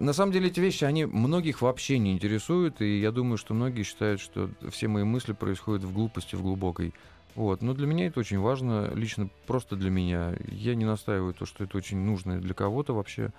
на 0.00 0.12
самом 0.12 0.32
деле 0.32 0.48
эти 0.48 0.58
вещи, 0.58 0.82
они 0.82 1.04
многих 1.06 1.62
вообще 1.62 1.98
не 2.00 2.12
интересуют, 2.12 2.80
и 2.82 2.98
я 2.98 3.12
думаю, 3.12 3.38
что 3.38 3.54
многие 3.54 3.84
считают, 3.84 4.20
что 4.20 4.50
все 4.70 4.88
мои 4.88 5.04
мысли 5.04 5.32
происходят 5.32 5.84
в 5.84 5.92
глупости, 5.94 6.34
в 6.34 6.42
глубокой. 6.42 6.92
Вот, 7.36 7.62
но 7.62 7.72
для 7.72 7.86
меня 7.86 8.06
это 8.06 8.18
очень 8.18 8.40
важно, 8.40 8.90
лично 8.94 9.28
просто 9.46 9.76
для 9.76 9.90
меня. 9.90 10.34
Я 10.48 10.74
не 10.74 10.84
настаиваю 10.84 11.34
то, 11.34 11.46
что 11.46 11.62
это 11.62 11.76
очень 11.78 11.98
нужно 11.98 12.40
для 12.40 12.52
кого-то 12.54 12.92
вообще. 12.92 13.30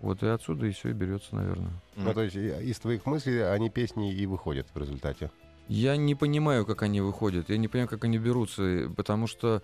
Вот, 0.00 0.22
и 0.22 0.26
отсюда 0.26 0.66
и 0.66 0.70
все 0.72 0.88
и 0.90 0.92
берется, 0.94 1.34
наверное. 1.36 1.72
Ну, 1.96 2.14
то 2.14 2.22
есть 2.22 2.36
и- 2.36 2.70
из 2.70 2.78
твоих 2.78 3.04
мыслей 3.04 3.40
они 3.42 3.68
песни 3.68 4.14
и 4.14 4.24
выходят 4.26 4.66
в 4.72 4.78
результате. 4.78 5.30
Я 5.68 5.96
не 5.96 6.14
понимаю, 6.14 6.64
как 6.64 6.82
они 6.82 7.00
выходят, 7.02 7.50
я 7.50 7.58
не 7.58 7.68
понимаю, 7.68 7.88
как 7.88 8.02
они 8.04 8.16
берутся, 8.18 8.90
потому 8.96 9.26
что 9.26 9.56
э, 9.56 9.60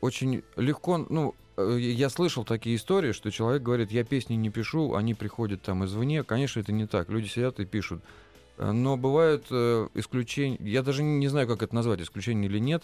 очень 0.00 0.42
легко, 0.56 0.98
ну, 0.98 1.34
э, 1.56 1.76
я 1.78 2.10
слышал 2.10 2.44
такие 2.44 2.76
истории, 2.76 3.12
что 3.12 3.30
человек 3.30 3.62
говорит, 3.62 3.90
я 3.90 4.04
песни 4.04 4.34
не 4.34 4.50
пишу, 4.50 4.94
они 4.94 5.14
приходят 5.14 5.62
там 5.62 5.84
извне. 5.84 6.22
Конечно, 6.24 6.60
это 6.60 6.72
не 6.72 6.86
так. 6.86 7.08
Люди 7.08 7.26
сидят 7.28 7.60
и 7.60 7.64
пишут. 7.64 8.02
Э, 8.58 8.72
Но 8.72 8.96
бывают 8.96 9.46
э, 9.50 9.88
исключения, 9.94 10.56
я 10.60 10.82
даже 10.82 11.02
не 11.02 11.28
знаю, 11.28 11.46
как 11.48 11.62
это 11.62 11.74
назвать, 11.74 12.00
исключение 12.00 12.50
или 12.50 12.58
нет. 12.58 12.82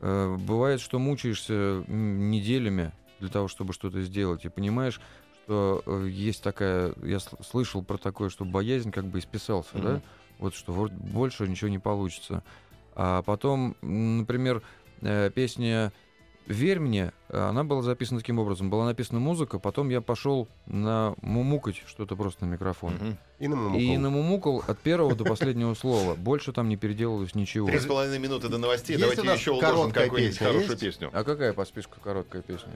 Э, 0.00 0.36
бывает, 0.38 0.80
что 0.80 0.98
мучаешься 0.98 1.84
неделями 1.88 2.92
для 3.20 3.28
того, 3.28 3.48
чтобы 3.48 3.72
что-то 3.72 4.00
сделать, 4.02 4.44
и 4.44 4.48
понимаешь, 4.48 5.00
что 5.44 5.82
э, 5.86 6.06
есть 6.08 6.42
такая, 6.42 6.94
я 7.02 7.16
сл- 7.16 7.42
слышал 7.44 7.82
про 7.82 7.96
такое, 7.98 8.28
что 8.28 8.44
боязнь 8.44 8.90
как 8.92 9.06
бы 9.06 9.18
исписался, 9.18 9.70
да, 9.74 9.90
Мгм. 9.94 10.02
вот 10.38 10.54
что 10.54 10.72
вот 10.72 10.92
больше 10.92 11.48
ничего 11.48 11.68
не 11.68 11.78
получится. 11.78 12.42
А 12.94 13.22
потом, 13.22 13.76
например, 13.80 14.58
э, 14.58 14.60
песня 15.34 15.92
«Верь 16.48 16.80
мне», 16.80 17.12
э, 17.28 17.38
она 17.38 17.62
была 17.62 17.82
записана 17.82 18.20
таким 18.20 18.38
образом. 18.38 18.70
Была 18.70 18.86
написана 18.86 19.20
музыка, 19.20 19.58
потом 19.58 19.90
я 19.90 20.00
пошел 20.00 20.48
на 20.64 21.14
мумукать 21.20 21.76
что-то 21.86 22.16
просто 22.16 22.46
на 22.46 22.52
микрофон. 22.52 22.94
Мгм. 22.94 23.18
И 23.38 23.48
на 23.48 23.56
мумукал. 23.56 23.80
И 23.80 23.96
намумукал 23.98 24.64
от 24.66 24.78
первого 24.78 25.14
до 25.14 25.24
последнего 25.24 25.74
слова. 25.74 26.14
Больше 26.14 26.52
там 26.52 26.70
не 26.70 26.78
переделалось 26.78 27.34
ничего. 27.34 27.68
Три 27.68 27.78
с 27.78 27.84
половиной 27.84 28.18
минуты 28.18 28.48
до 28.48 28.56
новостей. 28.56 28.96
Есть 28.96 29.16
Давайте 29.16 29.38
еще 29.38 29.50
уложим 29.50 29.68
короткая 29.68 30.04
какую-нибудь 30.04 30.38
песня, 30.38 30.52
хорошую 30.52 30.78
песню. 30.78 31.10
А 31.12 31.22
какая 31.22 31.52
по 31.52 31.66
списку 31.66 32.00
короткая 32.00 32.40
песня? 32.40 32.72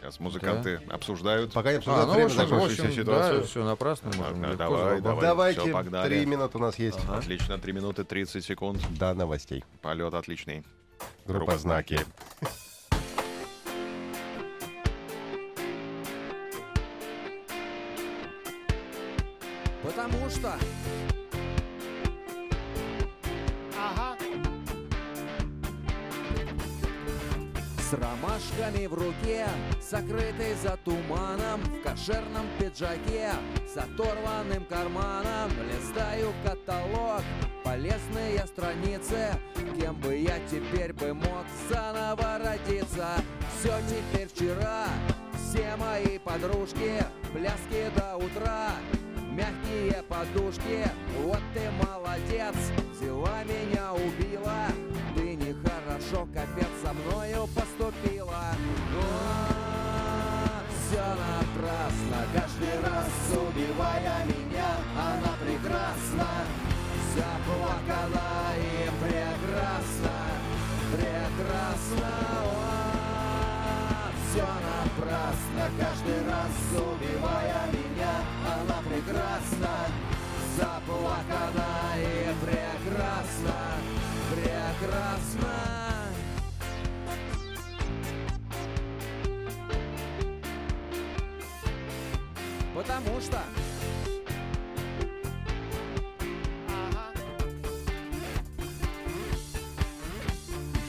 Сейчас 0.00 0.20
музыканты 0.20 0.80
обсуждают. 0.88 1.52
Пока 1.52 1.70
не 1.72 1.76
А, 1.76 1.78
обсуждают 1.78 2.06
ну, 2.08 2.12
в 2.12 2.16
время 2.16 2.42
общем, 2.42 2.58
в 2.58 2.64
общем, 2.64 2.92
ситуацию. 2.92 3.40
да, 3.40 3.46
все 3.46 3.64
напрасно. 3.64 4.10
можем 4.16 4.42
Да, 4.42 4.48
легко 4.50 4.64
давай, 4.64 5.00
давай. 5.00 5.20
Давайте, 5.22 5.72
погнали. 5.72 6.08
три 6.08 6.26
минуты 6.26 6.58
у 6.58 6.60
нас 6.60 6.78
есть 6.78 6.98
Отлично, 7.08 7.58
3 7.58 7.72
минуты 7.72 8.04
30 8.04 8.44
секунд. 8.44 8.80
до 8.98 9.12
новостей. 9.14 9.64
Полет 9.82 10.14
отличный. 10.14 10.64
Группа 11.26 11.58
«Знаки». 11.58 12.00
Потому 19.82 20.28
что 20.28 20.54
ромашками 28.58 28.86
в 28.86 28.94
руке, 28.94 29.46
сокрытый 29.80 30.54
за 30.62 30.76
туманом 30.84 31.60
В 31.62 31.82
кошерном 31.82 32.46
пиджаке, 32.58 33.32
с 33.72 33.76
оторванным 33.76 34.64
карманом 34.64 35.50
Листаю 35.70 36.32
каталог, 36.44 37.22
полезные 37.64 38.46
страницы 38.46 39.34
Кем 39.78 39.94
бы 39.96 40.16
я 40.16 40.38
теперь 40.50 40.92
бы 40.92 41.14
мог 41.14 41.44
заново 41.70 42.38
родиться. 42.38 43.08
Все 43.58 43.74
теперь 43.88 44.28
вчера, 44.28 44.86
все 45.36 45.76
мои 45.76 46.18
подружки 46.18 47.02
Пляски 47.32 47.90
до 47.96 48.16
утра, 48.16 48.70
мягкие 49.30 50.02
подушки. 50.08 50.88
Вот 51.22 51.40
ты 51.54 51.60
молодец, 51.84 52.54
взяла 52.92 53.44
меня, 53.44 53.92
убила. 53.92 54.66
Ты 55.14 55.36
нехорошо, 55.36 56.26
капец, 56.32 56.67
со 56.88 56.94
мною 56.94 57.46
поступила. 57.48 58.44
Все 60.70 61.02
напрасно, 61.02 62.18
каждый 62.32 62.80
раз 62.80 63.08
убивая 63.32 64.24
меня 64.24 64.70
Она 64.96 65.34
прекрасна, 65.42 66.28
заплакана 67.14 68.54
и 68.56 68.88
прекрасна. 69.04 70.16
Прекрасна, 70.92 72.14
все 74.30 74.46
напрасно. 74.46 75.70
Каждый 75.78 76.26
раз 76.26 76.54
убивая 76.72 77.66
меня 77.72 77.77
Потому 92.98 93.20
что 93.20 93.38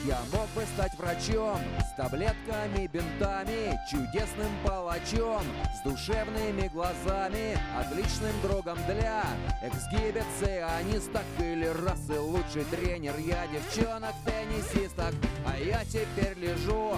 Я 0.04 0.18
мог 0.32 0.48
бы 0.56 0.64
стать 0.74 0.92
врачом 0.98 1.60
С 1.78 1.94
таблетками, 1.96 2.88
бинтами 2.88 3.78
Чудесным 3.88 4.50
палачом 4.64 5.44
С 5.72 5.88
душевными 5.88 6.66
глазами 6.72 7.56
Отличным 7.78 8.32
другом 8.42 8.78
для 8.88 9.22
Эксгибиционисток 9.62 11.22
Или 11.38 11.66
расы 11.66 12.18
лучший 12.18 12.64
тренер. 12.64 13.14
Я 13.18 13.46
девчонок-теннисисток 13.46 15.14
А 15.46 15.56
я 15.56 15.84
теперь 15.84 16.36
лежу 16.38 16.96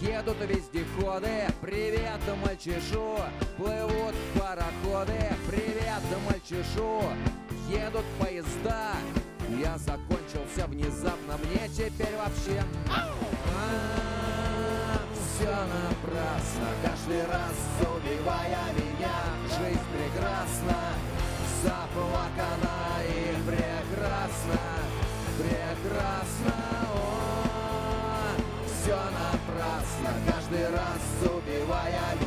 Едут 0.00 0.38
вездеходы, 0.48 1.46
привет, 1.60 2.20
мальчишу. 2.42 3.18
Плывут 3.58 4.14
пароходы, 4.34 5.20
привет, 5.46 6.00
мальчишу. 6.26 7.02
Едут 7.68 8.06
поезда, 8.18 8.94
я 9.62 9.76
закончился 9.76 10.66
внезапно, 10.68 11.36
мне 11.44 11.68
теперь 11.68 12.16
вообще 12.16 12.62
все 15.36 15.50
напрасно, 15.50 16.68
каждый 16.82 17.26
раз 17.26 17.56
убивая 17.82 18.72
меня, 18.72 19.16
жизнь 19.58 19.80
прекрасна, 19.92 20.80
заплакана 21.62 23.02
и 23.06 23.34
прекрасна, 23.46 24.60
прекрасна, 25.36 26.19
раз 30.70 31.30
убивая 31.30 32.19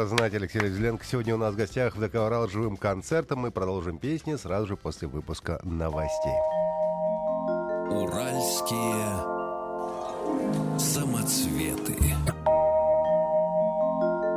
Э, 0.00 0.04
Группа 0.04 0.16
«Знать» 0.16 0.34
Алексей 0.34 0.60
Зеленко. 0.68 1.04
Сегодня 1.04 1.34
у 1.34 1.38
нас 1.38 1.52
в 1.54 1.56
гостях 1.56 1.96
в 1.96 2.02
«Урал» 2.02 2.48
живым 2.48 2.76
концертом. 2.76 3.40
Мы 3.40 3.50
продолжим 3.50 3.98
песни 3.98 4.36
сразу 4.36 4.66
же 4.66 4.76
после 4.76 5.08
выпуска 5.08 5.60
новостей. 5.62 6.38
Уральские 7.90 9.04
самоцветы. 10.78 11.96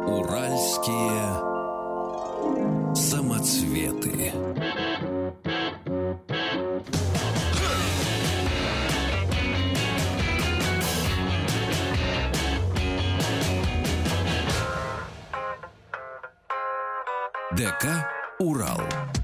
Уральские 0.05 1.21
самоцветы. 2.95 4.33
ДК 17.83 18.07
«Урал». 18.39 19.22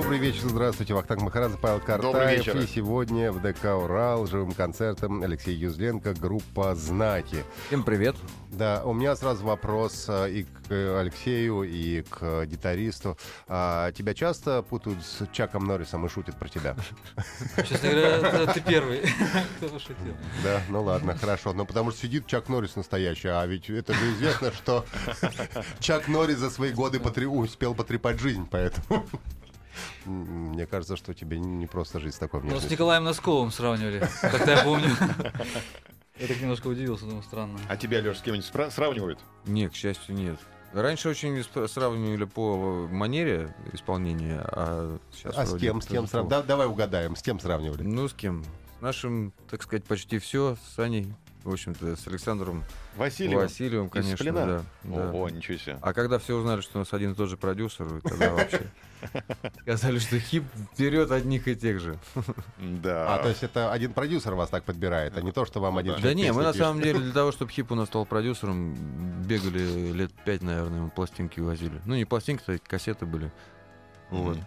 Добрый 0.00 0.20
вечер, 0.20 0.42
здравствуйте. 0.48 0.94
Вахтанг 0.94 1.22
Махарадзе, 1.22 1.58
Павел 1.60 1.80
Добрый 1.80 2.00
Картаев. 2.00 2.38
вечер. 2.38 2.56
И 2.56 2.66
сегодня 2.68 3.32
в 3.32 3.42
ДК 3.42 3.76
«Урал» 3.76 4.28
живым 4.28 4.52
концертом 4.52 5.24
Алексей 5.24 5.56
Юзленко, 5.56 6.14
группа 6.14 6.76
«Знаки». 6.76 7.42
Всем 7.66 7.82
привет. 7.82 8.14
Да, 8.52 8.82
у 8.84 8.92
меня 8.92 9.16
сразу 9.16 9.44
вопрос 9.44 10.06
э, 10.08 10.30
и 10.30 10.42
к 10.44 10.70
э, 10.70 11.00
Алексею, 11.00 11.64
и 11.64 12.02
к 12.02 12.46
гитаристу. 12.46 13.18
А, 13.48 13.90
тебя 13.90 14.14
часто 14.14 14.62
путают 14.62 15.04
с 15.04 15.26
Чаком 15.32 15.66
Норрисом 15.66 16.06
и 16.06 16.08
шутят 16.08 16.38
про 16.38 16.48
тебя? 16.48 16.76
Честно 17.68 17.90
говоря, 17.90 18.52
ты 18.52 18.60
первый, 18.60 19.02
кто 19.56 19.68
пошутил. 19.68 20.16
Да, 20.44 20.62
ну 20.68 20.80
ладно, 20.84 21.18
хорошо. 21.18 21.52
Ну 21.52 21.66
потому 21.66 21.90
что 21.90 22.02
сидит 22.02 22.28
Чак 22.28 22.48
Норрис 22.48 22.76
настоящий, 22.76 23.28
а 23.28 23.44
ведь 23.46 23.68
это 23.68 23.94
же 23.94 24.12
известно, 24.12 24.52
что 24.52 24.86
Чак 25.80 26.06
Норрис 26.06 26.38
за 26.38 26.50
свои 26.50 26.70
годы 26.70 27.00
успел 27.00 27.74
потрепать 27.74 28.20
жизнь, 28.20 28.46
поэтому... 28.48 29.04
Мне 30.04 30.66
кажется, 30.66 30.96
что 30.96 31.14
тебе 31.14 31.38
не 31.38 31.66
просто 31.66 32.00
жизнь 32.00 32.18
такой 32.18 32.42
Ну, 32.42 32.58
с. 32.60 32.70
Николаем 32.70 33.04
Носковым 33.04 33.50
сравнивали, 33.50 34.00
как-то 34.20 34.50
я 34.50 34.62
помню. 34.64 34.90
Я 36.18 36.26
так 36.26 36.40
немножко 36.40 36.66
удивился, 36.66 37.04
думаю, 37.04 37.22
странно. 37.22 37.58
А 37.68 37.76
тебя, 37.76 38.00
Леш, 38.00 38.18
с 38.18 38.22
кем-нибудь 38.22 38.48
спра- 38.48 38.70
сравнивают? 38.70 39.20
Не, 39.46 39.68
к 39.68 39.74
счастью, 39.74 40.14
нет. 40.16 40.38
Раньше 40.72 41.08
очень 41.08 41.42
сравнивали 41.68 42.24
по 42.24 42.88
манере 42.90 43.54
исполнения, 43.72 44.40
а 44.44 44.98
сейчас 45.12 45.36
А 45.38 45.46
с 45.46 45.56
кем, 45.58 45.80
с 45.80 45.86
кем 45.86 46.06
сравнивали? 46.06 46.44
давай 46.46 46.66
угадаем, 46.66 47.16
с 47.16 47.22
кем 47.22 47.38
сравнивали? 47.40 47.82
Ну, 47.84 48.08
с 48.08 48.12
кем? 48.14 48.44
С 48.78 48.82
нашим, 48.82 49.32
так 49.48 49.62
сказать, 49.62 49.84
почти 49.84 50.18
все, 50.18 50.56
с 50.74 50.78
Аней, 50.78 51.06
в 51.48 51.52
общем-то, 51.52 51.96
с 51.96 52.06
Александром 52.06 52.64
Васильев? 52.96 53.38
Васильевым, 53.38 53.88
конечно, 53.88 54.32
да. 54.32 54.62
да. 54.84 55.08
Ого, 55.08 55.28
ничего 55.28 55.58
себе. 55.58 55.78
А 55.80 55.92
когда 55.92 56.18
все 56.18 56.36
узнали, 56.36 56.60
что 56.60 56.78
у 56.78 56.80
нас 56.80 56.92
один 56.92 57.12
и 57.12 57.14
тот 57.14 57.28
же 57.28 57.36
продюсер, 57.36 58.00
тогда 58.02 58.32
вообще 58.32 58.62
сказали, 59.62 59.98
что 59.98 60.18
хип 60.18 60.44
берет 60.76 61.10
одних 61.10 61.48
и 61.48 61.56
тех 61.56 61.80
же. 61.80 61.98
Да. 62.58 63.14
А, 63.14 63.22
то 63.22 63.28
есть 63.28 63.42
это 63.42 63.72
один 63.72 63.92
продюсер 63.92 64.34
вас 64.34 64.50
так 64.50 64.64
подбирает, 64.64 65.16
а 65.16 65.20
не 65.20 65.32
то, 65.32 65.44
что 65.44 65.60
вам 65.60 65.78
один 65.78 65.96
да. 66.00 66.14
Не, 66.14 66.32
мы 66.32 66.42
на 66.42 66.52
самом 66.52 66.82
деле 66.82 67.00
для 67.00 67.12
того, 67.12 67.32
чтобы 67.32 67.50
хип 67.50 67.72
у 67.72 67.74
нас 67.74 67.88
стал 67.88 68.06
продюсером, 68.06 68.74
бегали 69.24 69.92
лет 69.92 70.12
пять, 70.24 70.42
наверное, 70.42 70.88
пластинки 70.88 71.40
возили. 71.40 71.80
Ну, 71.84 71.94
не 71.94 72.04
пластинки, 72.04 72.42
то 72.44 72.58
кассеты 72.66 73.06
были. 73.06 73.32
Вот. 74.10 74.38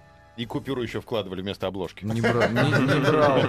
И 0.42 0.46
купюру 0.48 0.82
еще 0.82 1.02
вкладывали 1.02 1.42
вместо 1.44 1.68
обложки. 1.68 2.04
Не, 2.04 2.20
бра- 2.20 2.48
не- 2.48 2.72
не 2.94 3.00
брал. 3.12 3.42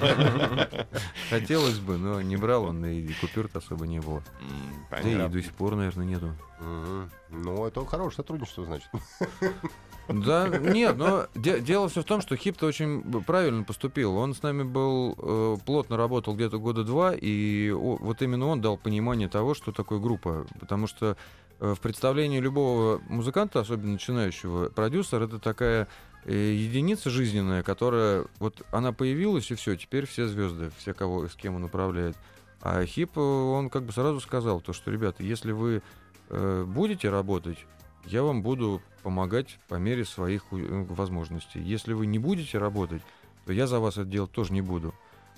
Хотелось 1.31 1.79
бы, 1.79 1.97
но 1.97 2.21
не 2.21 2.37
брал 2.37 2.65
он, 2.65 2.85
и 2.85 3.11
купюр-то 3.15 3.61
особо 3.61 3.87
не 3.87 3.99
было. 4.01 4.19
М, 4.19 4.85
Да 4.91 4.99
и 4.99 5.03
Понятно. 5.03 5.29
до 5.31 5.43
сих 5.43 5.53
пор, 5.55 5.75
наверное, 5.75 6.05
нету. 6.05 6.35
Ну, 7.31 7.65
это 7.67 7.85
хорошее 7.87 8.17
сотрудничество, 8.17 8.65
значит. 8.65 8.89
Да, 10.09 10.49
нет, 10.49 10.97
но 10.97 11.29
де- 11.37 11.61
дело 11.61 11.89
все 11.89 12.03
в 12.03 12.05
том, 12.05 12.21
что 12.21 12.35
Хип-то 12.37 12.67
очень 12.67 13.03
правильно 13.23 13.63
поступил. 13.63 14.17
Он 14.17 14.35
с 14.35 14.43
нами 14.43 14.65
был, 14.65 15.15
э, 15.17 15.57
плотно 15.65 15.97
работал 15.97 16.35
где-то 16.35 16.59
года 16.59 16.83
два, 16.83 17.15
и 17.15 17.71
о- 17.71 17.97
вот 18.01 18.21
именно 18.21 18.47
он 18.49 18.61
дал 18.61 18.77
понимание 18.77 19.29
того, 19.29 19.55
что 19.55 19.71
такое 19.71 20.01
группа. 20.01 20.45
Потому 20.59 20.89
что 20.89 21.17
э, 21.61 21.75
в 21.75 21.81
представлении 21.81 22.41
любого 22.41 23.01
музыканта, 23.09 23.61
особенно 23.61 23.93
начинающего, 23.93 24.71
продюсер— 24.71 25.23
это 25.25 25.39
такая 25.39 25.87
единица 26.31 27.11
жизненная, 27.11 27.63
которая 27.63 28.27
вот 28.39 28.63
она 28.71 28.93
появилась, 28.93 29.51
и 29.51 29.55
все, 29.55 29.77
теперь 29.77 30.07
все 30.07 30.29
звезды, 30.29 30.71
все, 30.79 30.95
кого, 30.95 31.29
с 31.29 31.35
кем 31.35 31.57
он 31.57 31.65
управляет. 31.65 32.17
А 32.61 32.85
Хип, 32.87 33.17
э, 33.17 33.21
он 33.21 33.71
как 33.71 33.83
бы 33.83 33.93
сразу 33.93 34.21
сказал, 34.21 34.61
то, 34.61 34.73
что, 34.73 34.91
ребята, 34.91 35.25
если 35.25 35.51
вы 35.51 35.83
э, 36.29 36.65
будете 36.65 37.11
работать, 37.11 37.59
я 38.05 38.23
вам 38.23 38.43
буду 38.43 38.81
помогать 39.03 39.59
по 39.69 39.75
мере 39.75 40.05
своих 40.05 40.45
э, 40.53 40.85
возможностей. 40.89 41.61
Если 41.61 41.93
вы 41.93 42.07
не 42.07 42.21
будете 42.21 42.59
работать, 42.59 43.03
то 43.47 43.53
я 43.53 43.67
за 43.67 43.81
вас 43.81 43.95
это 43.95 44.05
делать 44.05 44.31
тоже 44.31 44.53
не 44.53 44.63
буду. 44.63 44.95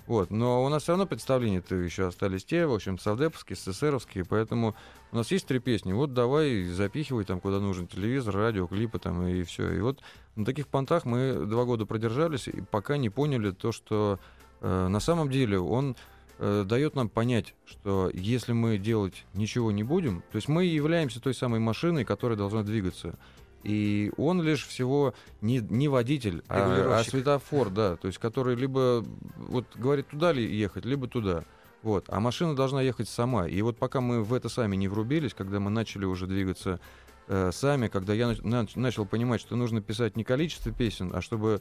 Вот. 0.07 0.29
Но 0.29 0.63
у 0.63 0.69
нас 0.69 0.83
все 0.83 0.91
равно 0.91 1.05
представления-то 1.05 1.75
еще 1.75 2.07
остались 2.07 2.45
те, 2.45 2.65
в 2.65 2.73
общем, 2.73 2.99
совдеповские, 2.99 3.55
СССРовские, 3.55 4.25
поэтому 4.25 4.75
у 5.11 5.15
нас 5.15 5.31
есть 5.31 5.47
три 5.47 5.59
песни. 5.59 5.93
Вот 5.93 6.13
давай 6.13 6.63
запихивай 6.65 7.25
там, 7.25 7.39
куда 7.39 7.59
нужен 7.59 7.87
телевизор, 7.87 8.35
радио, 8.35 8.67
клипы 8.67 8.99
там 8.99 9.25
и 9.27 9.43
все. 9.43 9.71
И 9.71 9.79
вот 9.79 10.01
на 10.35 10.45
таких 10.45 10.67
понтах 10.67 11.05
мы 11.05 11.45
два 11.45 11.65
года 11.65 11.85
продержались, 11.85 12.47
и 12.47 12.61
пока 12.61 12.97
не 12.97 13.09
поняли 13.09 13.51
то, 13.51 13.71
что 13.71 14.19
э, 14.61 14.87
на 14.87 14.99
самом 14.99 15.31
деле 15.31 15.59
он 15.59 15.95
э, 16.37 16.63
дает 16.67 16.95
нам 16.95 17.09
понять, 17.09 17.55
что 17.65 18.11
если 18.13 18.53
мы 18.53 18.77
делать 18.77 19.25
ничего 19.33 19.71
не 19.71 19.83
будем, 19.83 20.21
то 20.31 20.35
есть 20.35 20.47
мы 20.47 20.65
являемся 20.65 21.19
той 21.19 21.33
самой 21.33 21.59
машиной, 21.59 22.05
которая 22.05 22.37
должна 22.37 22.61
двигаться. 22.61 23.17
И 23.65 24.11
он 24.17 24.43
лишь 24.43 24.67
всего 24.67 25.15
не, 25.41 25.57
не 25.57 25.87
водитель, 25.87 26.43
а, 26.47 26.99
а 26.99 27.03
светофор, 27.03 27.71
да, 27.71 27.95
то 27.95 28.07
есть 28.07 28.19
который 28.19 28.55
либо 28.55 29.03
вот 29.37 29.65
говорит 29.75 30.07
туда 30.07 30.31
ли 30.31 30.45
ехать, 30.55 30.85
либо 30.85 31.07
туда. 31.07 31.43
Вот. 31.81 32.05
А 32.07 32.19
машина 32.19 32.55
должна 32.55 32.81
ехать 32.81 33.09
сама. 33.09 33.47
И 33.47 33.61
вот 33.63 33.77
пока 33.77 34.01
мы 34.01 34.23
в 34.23 34.33
это 34.33 34.49
сами 34.49 34.75
не 34.75 34.87
врубились, 34.87 35.33
когда 35.33 35.59
мы 35.59 35.71
начали 35.71 36.05
уже 36.05 36.27
двигаться 36.27 36.79
э, 37.27 37.51
сами, 37.51 37.87
когда 37.87 38.13
я 38.13 38.31
нач- 38.31 38.43
нач- 38.43 38.79
начал 38.79 39.05
понимать, 39.05 39.41
что 39.41 39.55
нужно 39.55 39.81
писать 39.81 40.15
не 40.15 40.23
количество 40.23 40.71
песен, 40.71 41.11
а 41.13 41.21
чтобы 41.21 41.59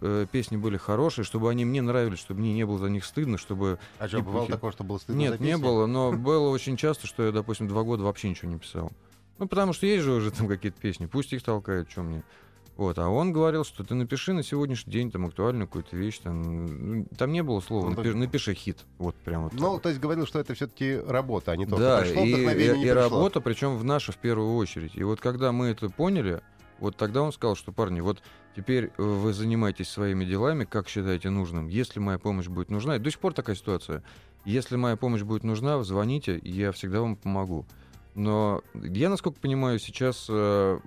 э, 0.00 0.26
песни 0.30 0.56
были 0.56 0.76
хорошие, 0.76 1.24
чтобы 1.24 1.50
они 1.50 1.64
мне 1.64 1.82
нравились, 1.82 2.18
чтобы 2.18 2.40
мне 2.40 2.52
не 2.52 2.66
было 2.66 2.78
за 2.78 2.90
них 2.90 3.04
стыдно, 3.04 3.38
чтобы... 3.38 3.78
А 3.98 4.08
что, 4.08 4.22
бывало 4.22 4.42
пухи. 4.42 4.52
такое, 4.52 4.72
что 4.72 4.82
было 4.82 4.98
стыдно 4.98 5.20
Нет, 5.20 5.40
не 5.40 5.56
было, 5.56 5.86
но 5.86 6.12
было 6.12 6.48
очень 6.48 6.76
часто, 6.76 7.06
что 7.06 7.24
я, 7.24 7.32
допустим, 7.32 7.68
два 7.68 7.82
года 7.82 8.02
вообще 8.02 8.28
ничего 8.28 8.50
не 8.50 8.58
писал. 8.58 8.90
Ну, 9.38 9.48
потому 9.48 9.72
что 9.72 9.86
есть 9.86 10.04
же 10.04 10.12
уже 10.12 10.30
там 10.30 10.46
какие-то 10.48 10.80
песни, 10.80 11.06
пусть 11.06 11.32
их 11.32 11.42
толкают, 11.42 11.90
что 11.90 12.02
мне. 12.02 12.22
Вот, 12.76 12.98
а 12.98 13.08
он 13.08 13.32
говорил, 13.32 13.64
что 13.64 13.84
ты 13.84 13.94
напиши 13.94 14.32
на 14.32 14.42
сегодняшний 14.42 14.92
день 14.92 15.10
там 15.12 15.26
актуальную 15.26 15.68
какую-то 15.68 15.96
вещь, 15.96 16.18
там, 16.18 17.04
там 17.16 17.30
не 17.30 17.40
было 17.44 17.60
слова, 17.60 17.88
Ну, 17.88 17.94
напи- 17.94 18.02
так- 18.10 18.14
напиши 18.16 18.52
хит, 18.54 18.78
вот 18.98 19.14
прям 19.16 19.44
вот. 19.44 19.52
Ну, 19.52 19.78
то 19.78 19.88
есть 19.90 20.00
говорил, 20.00 20.26
что 20.26 20.40
это 20.40 20.54
все-таки 20.54 20.96
работа, 20.96 21.52
а 21.52 21.56
не 21.56 21.66
то, 21.66 21.76
да, 21.76 22.04
что 22.04 22.14
пришло 22.14 22.24
и, 22.24 22.32
и- 22.80 22.82
и 22.86 22.88
работа, 22.90 23.40
причем 23.40 23.76
в 23.76 23.84
нашу 23.84 24.10
в 24.12 24.16
первую 24.16 24.56
очередь. 24.56 24.96
И 24.96 25.04
вот 25.04 25.20
когда 25.20 25.52
мы 25.52 25.66
это 25.66 25.88
поняли, 25.88 26.40
вот 26.80 26.96
тогда 26.96 27.22
он 27.22 27.32
сказал, 27.32 27.54
что 27.54 27.70
парни, 27.70 28.00
вот 28.00 28.22
теперь 28.56 28.86
э, 28.86 29.02
вы 29.02 29.32
занимаетесь 29.32 29.88
своими 29.88 30.24
делами, 30.24 30.64
как 30.64 30.88
считаете 30.88 31.30
нужным. 31.30 31.68
Если 31.68 32.00
моя 32.00 32.18
помощь 32.18 32.48
будет 32.48 32.70
нужна, 32.70 32.96
и 32.96 32.98
до 32.98 33.08
сих 33.08 33.20
пор 33.20 33.34
такая 33.34 33.54
ситуация. 33.54 34.02
Если 34.44 34.74
моя 34.74 34.96
помощь 34.96 35.22
будет 35.22 35.44
нужна, 35.44 35.80
звоните, 35.84 36.40
я 36.42 36.72
всегда 36.72 37.00
вам 37.02 37.14
помогу. 37.14 37.66
Но 38.14 38.62
я, 38.74 39.08
насколько 39.08 39.40
понимаю, 39.40 39.78
сейчас 39.78 40.26
э, 40.28 40.78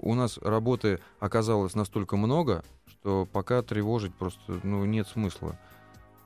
у 0.00 0.14
нас 0.14 0.38
работы 0.38 1.00
оказалось 1.18 1.74
настолько 1.74 2.16
много, 2.16 2.64
что 2.86 3.26
пока 3.26 3.62
тревожить 3.62 4.14
просто 4.14 4.60
ну, 4.62 4.84
нет 4.84 5.08
смысла. 5.08 5.58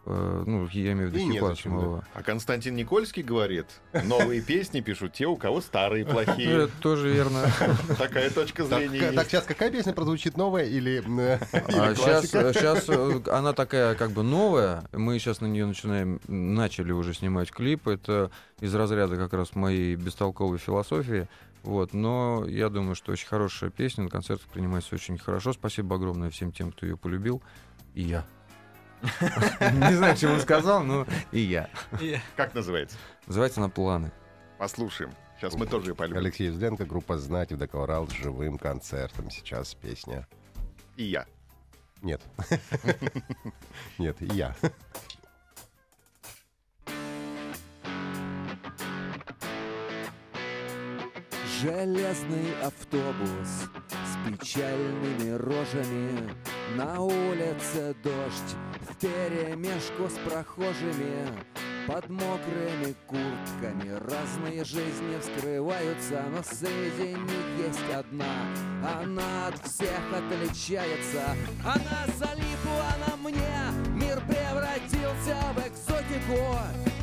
Э, 0.06 0.44
ну, 0.46 0.68
я 0.72 0.92
имею 0.92 1.08
в 1.08 1.14
виду 1.14 1.24
И 1.24 1.32
Хипа 1.32 1.44
незачем, 1.46 1.80
да. 1.80 2.04
А 2.12 2.22
Константин 2.22 2.76
Никольский 2.76 3.22
говорит, 3.22 3.66
новые 4.04 4.42
песни 4.42 4.80
пишут 4.80 5.14
те, 5.14 5.26
у 5.26 5.36
кого 5.36 5.60
старые 5.60 6.04
Ну, 6.04 6.12
плохие. 6.12 6.50
Это 6.64 6.72
тоже 6.80 7.10
верно. 7.10 7.46
Такая 7.98 8.30
точка 8.30 8.64
зрения 8.64 9.12
так 9.12 9.28
сейчас 9.28 9.44
какая 9.44 9.70
песня 9.70 9.92
прозвучит 9.92 10.36
новая 10.36 10.64
или, 10.64 11.02
э, 11.20 11.38
А 11.52 11.94
сейчас, 11.94 12.26
сейчас 12.26 12.88
она 13.28 13.52
такая 13.54 13.94
как 13.94 14.10
бы 14.10 14.22
новая. 14.22 14.84
Мы 14.92 15.18
сейчас 15.18 15.40
на 15.40 15.46
нее 15.46 15.64
начинаем, 15.64 16.20
начали 16.28 16.92
уже 16.92 17.14
снимать 17.14 17.50
клип. 17.50 17.88
Это 17.88 18.30
из 18.60 18.74
разряда 18.74 19.16
как 19.16 19.32
раз 19.32 19.54
моей 19.54 19.94
бестолковой 19.94 20.58
философии. 20.58 21.28
Вот, 21.62 21.94
но 21.94 22.44
я 22.46 22.68
думаю, 22.68 22.94
что 22.94 23.12
очень 23.12 23.26
хорошая 23.26 23.70
песня 23.70 24.04
на 24.04 24.10
концертах 24.10 24.46
принимается 24.48 24.94
очень 24.94 25.16
хорошо. 25.16 25.54
Спасибо 25.54 25.96
огромное 25.96 26.28
всем 26.28 26.52
тем, 26.52 26.72
кто 26.72 26.84
ее 26.84 26.98
полюбил. 26.98 27.42
И 27.94 28.02
я. 28.02 28.26
Не 29.04 29.96
знаю, 29.96 30.16
чего 30.16 30.34
он 30.34 30.40
сказал, 30.40 30.82
но 30.82 31.06
и 31.32 31.40
я. 31.40 31.68
Как 32.36 32.54
называется? 32.54 32.96
Называется 33.26 33.60
она 33.60 33.68
«Планы». 33.68 34.12
Послушаем. 34.58 35.12
Сейчас 35.36 35.54
мы 35.54 35.66
тоже 35.66 35.90
ее 35.90 35.94
полюбим. 35.94 36.18
Алексей 36.18 36.46
Юзленко, 36.46 36.84
группа 36.84 37.18
«Знать» 37.18 37.52
«Урал» 37.52 38.08
с 38.08 38.12
живым 38.12 38.56
концертом. 38.56 39.30
Сейчас 39.30 39.74
песня. 39.74 40.26
И 40.96 41.04
я. 41.04 41.26
Нет. 42.02 42.22
Нет, 43.98 44.16
и 44.20 44.26
я. 44.26 44.54
Железный 51.60 52.60
автобус 52.62 53.48
с 53.88 54.28
печальными 54.28 55.30
рожами 55.30 56.30
На 56.76 57.00
улице 57.00 57.94
дождь 58.02 58.56
в 58.94 58.96
перемешку 58.96 60.08
с 60.08 60.18
прохожими. 60.28 61.28
Под 61.86 62.08
мокрыми 62.08 62.94
куртками 63.06 63.90
разные 64.08 64.64
жизни 64.64 65.18
вскрываются 65.20 66.22
Но 66.30 66.42
среди 66.42 67.12
них 67.12 67.66
есть 67.66 67.94
одна, 67.94 68.24
она 68.82 69.48
от 69.48 69.58
всех 69.66 70.00
отличается. 70.12 71.36
Она 71.62 72.06
залипла 72.16 72.94
на 73.06 73.16
мне, 73.16 73.56
мир 73.88 74.22
превратился 74.26 75.36
в 75.54 75.58
экзотику. 75.58 76.56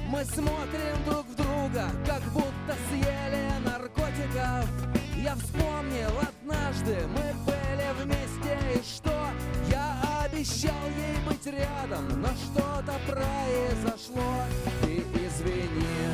Мы 0.07 0.25
смотрим 0.25 1.03
друг 1.05 1.27
в 1.27 1.35
друга, 1.35 1.85
как 2.07 2.23
будто 2.33 2.75
съели 2.89 3.51
наркотиков. 3.63 4.67
Я 5.15 5.35
вспомнил 5.35 6.11
однажды, 6.19 7.07
мы 7.07 7.33
были 7.45 8.03
вместе 8.03 8.57
И 8.75 8.83
что 8.83 9.20
обещал 10.41 10.87
ей 10.97 11.17
быть 11.27 11.45
рядом, 11.45 12.19
но 12.19 12.27
что-то 12.29 12.99
произошло, 13.05 14.43
и 14.87 15.05
извини. 15.13 16.09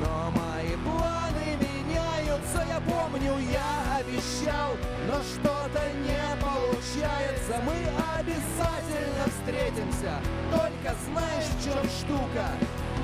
Но 0.00 0.30
мои 0.30 0.74
планы 0.82 1.58
меняются, 1.60 2.64
я 2.66 2.80
помню, 2.80 3.34
я 3.52 3.98
обещал, 3.98 4.72
но 5.06 5.20
что-то 5.22 5.82
не 6.00 6.24
получается. 6.40 7.60
Мы 7.66 7.76
обязательно 8.18 9.24
встретимся, 9.28 10.14
только 10.50 10.96
знаешь, 11.04 11.44
в 11.44 11.62
чем 11.62 11.84
штука? 12.00 12.46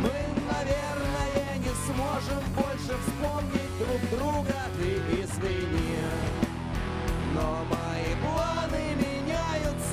Мы, 0.01 0.17
наверное, 0.51 1.59
не 1.59 1.73
сможем 1.85 2.43
больше 2.57 2.97
вспомнить 3.05 3.79
друг 3.79 4.19
друга, 4.19 4.57
ты 4.79 4.97
извини. 5.21 5.99
Но 7.35 7.65
мои 7.69 8.15
планы 8.23 8.95
меняются, 8.97 9.10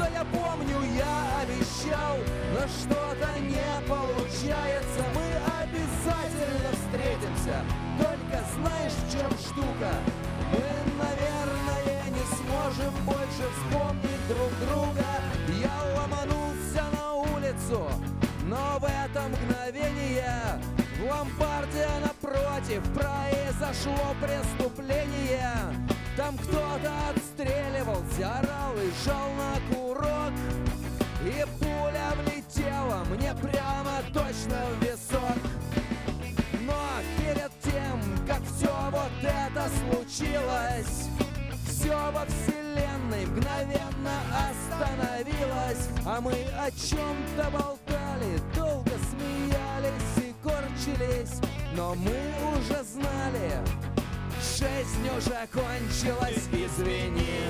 я 0.05 0.25
помню, 0.25 0.77
я 0.97 1.41
обещал, 1.41 2.17
но 2.53 2.67
что-то 2.67 3.39
не 3.39 3.88
получается. 3.88 5.01
Мы 5.15 5.27
обязательно 5.62 6.69
встретимся, 6.73 7.63
только 7.97 8.43
знаешь, 8.55 8.93
в 8.93 9.12
чем 9.12 9.31
штука? 9.38 9.91
Мы, 10.51 10.63
наверное, 11.03 12.03
не 12.10 12.25
сможем 12.36 12.93
больше 13.05 13.45
вспомнить 13.55 14.27
друг 14.27 14.51
друга. 14.67 15.05
Я 15.62 15.77
ломанулся 15.95 16.83
на 16.93 17.13
улицу, 17.13 17.89
но 18.43 18.79
в 18.79 18.83
это 18.83 19.27
мгновение 19.27 20.62
в 20.99 21.10
ломбарде 21.10 21.88
напротив 22.01 22.81
произошло 22.93 24.15
преступление. 24.21 25.51
Там 26.15 26.38
кто-то 26.38 26.91
отстреливался, 27.10 28.39
орал 28.39 28.73
и 28.77 29.05
жал 29.05 29.29
на 29.38 29.75
курок. 29.75 29.87
Мне 33.10 33.34
прямо 33.36 34.02
точно 34.13 34.58
в 34.72 34.84
висок. 34.84 35.38
Но 36.62 36.76
перед 37.17 37.52
тем, 37.63 38.02
как 38.28 38.41
все 38.43 38.74
вот 38.91 39.12
это 39.22 39.70
случилось, 39.80 41.08
все 41.67 41.96
во 42.12 42.26
вселенной 42.26 43.26
мгновенно 43.26 44.20
остановилось, 44.50 45.88
а 46.06 46.20
мы 46.20 46.34
о 46.34 46.70
чем-то 46.72 47.50
болтали, 47.52 48.39
долго 48.56 48.91
смеялись 49.10 50.17
и 50.17 50.36
корчились, 50.43 51.39
но 51.76 51.96
мы 51.96 52.58
уже 52.58 52.84
знали, 52.84 53.63
жизнь 54.58 55.08
уже 55.17 55.48
кончилась, 55.54 56.48
извини. 56.52 57.43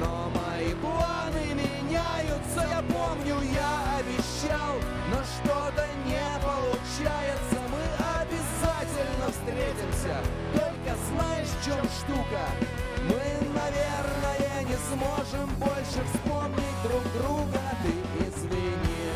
Но 0.00 0.30
мои 0.54 0.74
планы 0.74 1.54
меняются, 1.54 2.60
я 2.70 2.82
помню, 2.82 3.40
я 3.52 3.98
обещал, 3.98 4.74
но 5.10 5.18
что-то 5.24 5.86
не 6.06 6.26
получается. 6.42 7.58
Мы 7.72 7.84
обязательно 8.20 9.26
встретимся, 9.30 10.16
только 10.52 10.96
знаешь, 11.08 11.48
в 11.48 11.64
чем 11.64 11.84
штука? 11.98 12.44
Мы, 13.08 13.22
наверное, 13.52 14.62
не 14.62 14.76
сможем 14.90 15.48
больше 15.56 16.00
вспомнить 16.12 16.78
друг 16.84 17.02
друга, 17.18 17.60
ты 17.82 18.26
извини. 18.26 19.12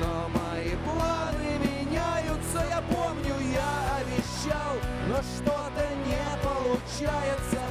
Но 0.00 0.28
мои 0.28 0.76
планы 0.84 1.58
меняются, 1.58 2.64
я 2.68 2.82
помню, 2.82 3.34
я 3.54 3.96
обещал, 4.00 4.76
но 5.08 5.16
что-то 5.22 5.88
не 6.06 6.22
получается. 6.42 7.61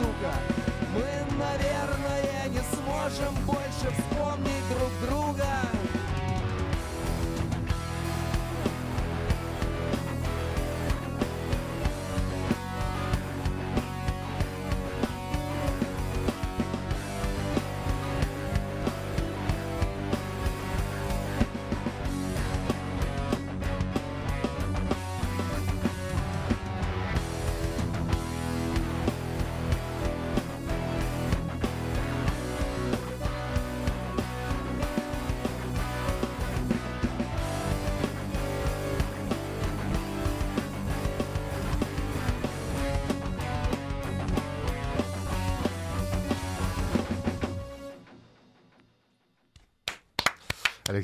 Штука? 0.00 0.32
Мы, 0.94 1.04
наверное, 1.36 2.48
не 2.48 2.60
сможем 2.74 3.34
больше 3.44 3.94
вспомнить 3.96 4.68
друг 4.70 5.08
друга. 5.08 5.29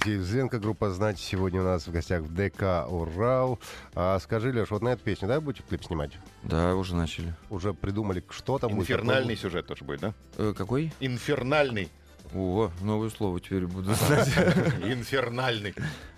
Алексей 0.07 0.23
Зенко, 0.23 0.61
группа 0.61 0.91
«Знать». 0.91 1.19
Сегодня 1.19 1.63
у 1.63 1.65
нас 1.65 1.89
в 1.89 1.91
гостях 1.91 2.23
в 2.23 2.33
ДК 2.33 2.89
«Урал». 2.89 3.59
А, 3.93 4.21
скажи, 4.21 4.53
Леш, 4.53 4.71
вот 4.71 4.81
на 4.81 4.91
эту 4.91 5.03
песню, 5.03 5.27
да, 5.27 5.41
будете 5.41 5.65
клип 5.69 5.83
снимать? 5.83 6.13
Да, 6.45 6.77
уже 6.77 6.95
начали. 6.95 7.35
Уже 7.51 7.75
придумали, 7.75 8.23
что 8.31 8.61
там 8.61 8.71
будет? 8.71 8.83
Инфернальный 8.83 9.37
сюжет 9.37 9.67
тоже 9.67 9.85
будет, 9.85 10.01
да? 10.03 10.15
Э, 10.37 10.55
какой? 10.57 10.93
Инфернальный. 11.01 11.91
О, 12.33 12.71
новое 12.83 13.11
слово 13.11 13.41
теперь 13.41 13.67
буду 13.67 13.95
знать. 14.07 14.29
Инфернальный. 14.85 15.75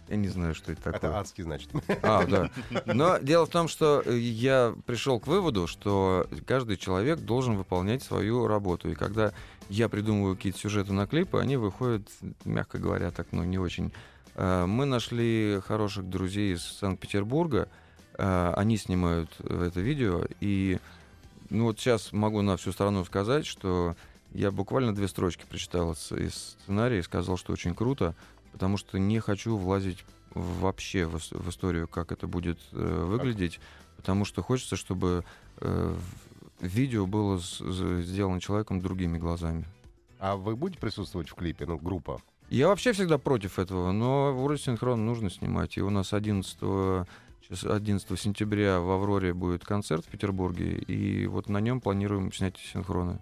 Я 0.08 0.16
не 0.16 0.28
знаю, 0.28 0.54
что 0.54 0.72
это 0.72 0.82
такое. 0.82 1.10
Это 1.10 1.18
адский, 1.18 1.44
значит. 1.44 1.70
А, 2.02 2.26
да. 2.26 2.50
Но 2.84 3.16
дело 3.16 3.46
в 3.46 3.50
том, 3.50 3.68
что 3.68 4.02
э, 4.04 4.18
я 4.18 4.74
пришел 4.84 5.18
к 5.18 5.26
выводу, 5.26 5.66
что 5.66 6.26
каждый 6.46 6.76
человек 6.76 7.20
должен 7.20 7.56
выполнять 7.56 8.02
свою 8.02 8.46
работу. 8.48 8.90
И 8.90 8.94
когда 8.94 9.32
я 9.68 9.88
придумываю 9.88 10.36
какие-то 10.36 10.58
сюжеты 10.58 10.92
на 10.92 11.06
клипы, 11.06 11.38
они 11.38 11.56
выходят, 11.56 12.08
мягко 12.44 12.78
говоря, 12.78 13.10
так, 13.10 13.28
ну, 13.32 13.44
не 13.44 13.58
очень. 13.58 13.92
Э, 14.34 14.66
Мы 14.66 14.86
нашли 14.86 15.60
хороших 15.66 16.08
друзей 16.08 16.54
из 16.54 16.62
Санкт-Петербурга. 16.62 17.68
Э, 18.16 18.52
Они 18.56 18.76
снимают 18.76 19.30
э, 19.40 19.66
это 19.68 19.80
видео. 19.80 20.24
И 20.40 20.78
ну, 21.50 21.64
вот 21.64 21.78
сейчас 21.78 22.12
могу 22.12 22.42
на 22.42 22.56
всю 22.56 22.72
страну 22.72 23.04
сказать, 23.04 23.46
что 23.46 23.94
я 24.32 24.50
буквально 24.50 24.94
две 24.94 25.08
строчки 25.08 25.44
прочитал 25.48 25.92
из 25.92 26.56
сценария 26.62 26.98
и 26.98 27.02
сказал, 27.02 27.36
что 27.36 27.52
очень 27.52 27.74
круто, 27.74 28.14
потому 28.52 28.76
что 28.76 28.98
не 28.98 29.20
хочу 29.20 29.56
влазить 29.56 30.04
вообще 30.34 31.06
в, 31.06 31.16
ис- 31.16 31.36
в 31.36 31.48
историю, 31.48 31.88
как 31.88 32.12
это 32.12 32.26
будет 32.26 32.58
э, 32.72 33.04
выглядеть, 33.06 33.60
потому 33.96 34.24
что 34.26 34.42
хочется, 34.42 34.76
чтобы 34.76 35.24
э, 35.56 35.94
видео 36.60 37.06
было 37.06 37.38
сделано 37.38 38.40
человеком 38.40 38.80
другими 38.80 39.18
глазами. 39.18 39.64
А 40.18 40.36
вы 40.36 40.56
будете 40.56 40.80
присутствовать 40.80 41.28
в 41.28 41.34
клипе, 41.34 41.66
ну, 41.66 41.78
группа? 41.78 42.20
Я 42.50 42.68
вообще 42.68 42.92
всегда 42.92 43.18
против 43.18 43.58
этого, 43.58 43.92
но 43.92 44.32
вроде 44.32 44.60
синхрон 44.62 45.04
нужно 45.04 45.30
снимать. 45.30 45.76
И 45.76 45.82
у 45.82 45.90
нас 45.90 46.12
11, 46.12 46.56
сейчас 47.42 47.64
11 47.64 48.18
сентября 48.18 48.80
в 48.80 48.90
«Авроре» 48.90 49.34
будет 49.34 49.64
концерт 49.64 50.04
в 50.06 50.08
Петербурге, 50.08 50.78
и 50.78 51.26
вот 51.26 51.48
на 51.48 51.58
нем 51.60 51.80
планируем 51.80 52.32
снять 52.32 52.56
синхроны. 52.56 53.20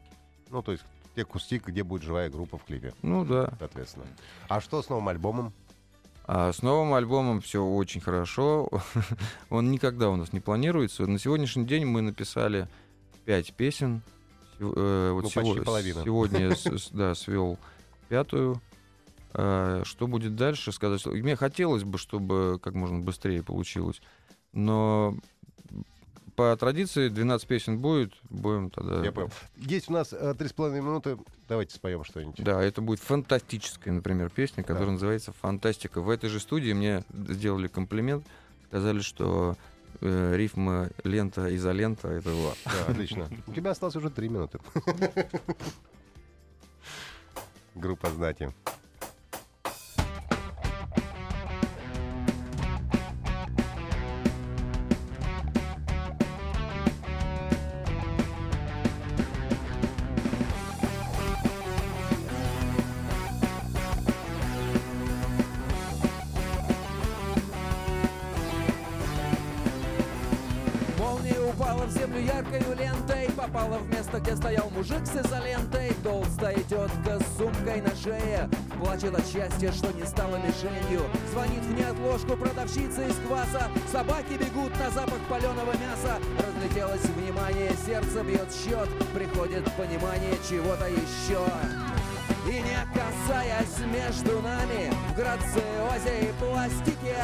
Ну, 0.50 0.62
то 0.62 0.72
есть 0.72 0.84
те 1.16 1.24
куски, 1.24 1.60
где 1.64 1.82
будет 1.82 2.02
живая 2.02 2.30
группа 2.30 2.56
в 2.56 2.64
клипе, 2.64 2.94
Ну 3.02 3.24
да. 3.24 3.52
соответственно. 3.58 4.06
А 4.48 4.60
что 4.60 4.80
с 4.80 4.88
новым 4.88 5.08
альбомом? 5.08 5.52
А 6.24 6.52
с 6.52 6.62
новым 6.62 6.94
альбомом 6.94 7.40
все 7.40 7.64
очень 7.64 8.00
хорошо. 8.00 8.68
Он 9.50 9.70
никогда 9.70 10.08
у 10.10 10.16
нас 10.16 10.32
не 10.32 10.40
планируется. 10.40 11.06
На 11.06 11.18
сегодняшний 11.18 11.64
день 11.64 11.84
мы 11.84 12.00
написали 12.00 12.68
пять 13.26 13.52
песен. 13.52 14.00
Э, 14.58 15.10
вот 15.12 15.24
Ну, 15.24 15.30
почти 15.30 15.40
сего- 15.52 15.64
половина. 15.64 16.02
Сегодня 16.04 16.56
да, 16.92 17.14
свел 17.14 17.58
пятую. 18.08 18.62
А, 19.34 19.82
Что 19.84 20.06
будет 20.06 20.34
дальше, 20.34 20.72
сказать. 20.72 21.04
Мне 21.04 21.36
хотелось 21.36 21.84
бы, 21.84 21.98
чтобы 21.98 22.58
как 22.62 22.72
можно 22.74 23.00
быстрее 23.00 23.42
получилось. 23.42 24.00
Но 24.54 25.14
по 26.36 26.56
традиции 26.56 27.08
12 27.08 27.46
песен 27.46 27.78
будет, 27.78 28.14
будем 28.30 28.70
тогда... 28.70 29.02
Я 29.04 29.12
понял. 29.12 29.30
Есть 29.56 29.90
у 29.90 29.92
нас 29.92 30.12
э, 30.12 30.34
три 30.38 30.48
с 30.48 30.52
половиной 30.52 30.80
минуты. 30.82 31.18
Давайте 31.48 31.74
споем 31.74 32.04
что-нибудь. 32.04 32.42
Да, 32.42 32.62
это 32.62 32.80
будет 32.80 33.00
фантастическая, 33.00 33.92
например, 33.92 34.30
песня, 34.30 34.62
которая 34.62 34.86
Да. 34.86 34.92
называется 34.92 35.32
«Фантастика». 35.40 36.00
В 36.00 36.08
этой 36.10 36.28
же 36.30 36.40
студии 36.40 36.72
мне 36.72 37.04
сделали 37.10 37.68
комплимент, 37.68 38.26
сказали, 38.68 39.00
что 39.00 39.56
э, 40.00 40.36
рифма 40.36 40.90
лента 41.04 41.54
изолента 41.56 42.08
это 42.08 42.30
ва. 42.30 42.54
Да, 42.64 42.92
отлично. 42.92 43.28
У 43.46 43.52
тебя 43.52 43.70
осталось 43.70 43.96
уже 43.96 44.10
три 44.10 44.28
минуты. 44.28 44.58
Группа 47.74 48.08
«Знати». 48.10 48.52
Сердце 87.86 88.22
бьет 88.24 88.52
счет 88.52 88.88
Приходит 89.14 89.64
понимание 89.76 90.36
чего-то 90.48 90.86
еще. 90.88 91.46
И 92.46 92.60
не 92.60 92.78
касаясь 92.92 93.78
между 93.86 94.40
нами 94.42 94.92
В 95.08 95.16
грациозе 95.16 96.28
и 96.28 96.32
пластике 96.40 97.16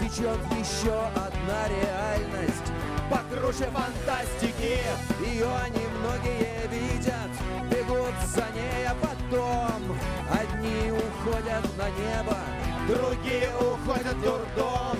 Течет 0.00 0.40
еще 0.58 0.98
одна 1.14 1.68
реальность. 1.68 2.72
Покруче 3.10 3.70
фантастики 3.70 4.78
Ее 5.24 5.48
немногие 5.70 6.68
видят 6.70 7.30
Бегут 7.70 8.14
за 8.26 8.46
ней, 8.54 8.86
а 8.86 8.94
потом 9.00 9.96
Одни 10.30 10.90
уходят 10.90 11.64
на 11.78 11.88
небо 11.90 12.36
Другие 12.88 13.50
уходят 13.60 14.14
в 14.14 14.22
дурдом 14.22 14.98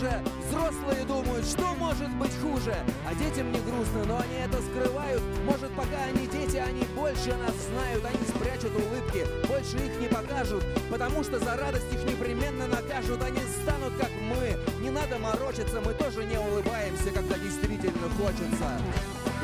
луже 0.00 0.22
Взрослые 0.48 1.04
думают, 1.04 1.46
что 1.46 1.74
может 1.74 2.10
быть 2.16 2.32
хуже. 2.42 2.74
А 3.06 3.14
детям 3.14 3.52
не 3.52 3.60
грустно, 3.60 4.04
но 4.06 4.18
они 4.18 4.34
это 4.44 4.58
скрывают. 4.62 5.22
Может, 5.44 5.70
пока 5.72 6.02
они 6.08 6.26
дети, 6.26 6.56
они 6.56 6.82
больше 6.96 7.34
нас 7.36 7.54
знают 7.70 8.04
Они 8.04 8.18
спрячут 8.26 8.72
улыбки, 8.74 9.26
больше 9.46 9.76
их 9.76 10.00
не 10.00 10.08
покажут 10.08 10.64
Потому 10.90 11.22
что 11.22 11.38
за 11.38 11.56
радость 11.56 11.92
их 11.92 12.04
непременно 12.04 12.66
накажут. 12.66 13.22
Они 13.22 13.40
станут 13.62 13.92
как 13.98 14.10
мы. 14.28 14.58
Не 14.82 14.90
надо 14.90 15.18
морочиться, 15.18 15.80
мы 15.80 15.94
тоже 15.94 16.24
не 16.24 16.38
улыбаемся 16.38 17.10
Когда 17.10 17.36
действительно 17.38 18.08
хочется. 18.18 18.80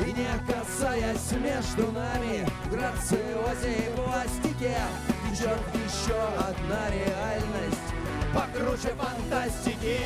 И 0.05 0.11
не 0.11 0.27
касаясь 0.45 1.31
между 1.31 1.91
нами 1.91 2.47
грациозе 2.69 3.73
и 3.73 3.95
пластике 3.95 4.77
Течет 5.31 5.59
еще 5.73 6.19
одна 6.37 6.89
реальность 6.89 7.96
покруче 8.37 8.93
фантастики. 8.95 9.97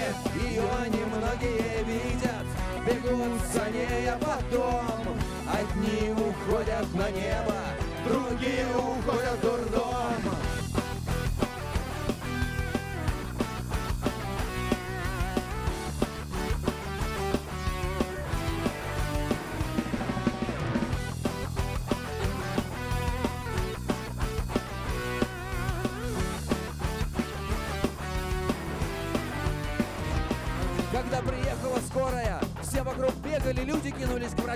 Ее 0.42 0.70
немногие 0.88 1.84
видят, 1.84 2.48
бегут 2.86 3.42
за 3.54 3.70
ней, 3.72 4.10
а 4.10 4.18
потом. 4.18 5.18
Одни 5.52 6.12
уходят 6.12 6.94
на 6.94 7.12
небо, 7.12 7.56
другие 8.08 8.66
уходят 8.78 9.38
в 9.38 9.42
дурдом 9.42 10.51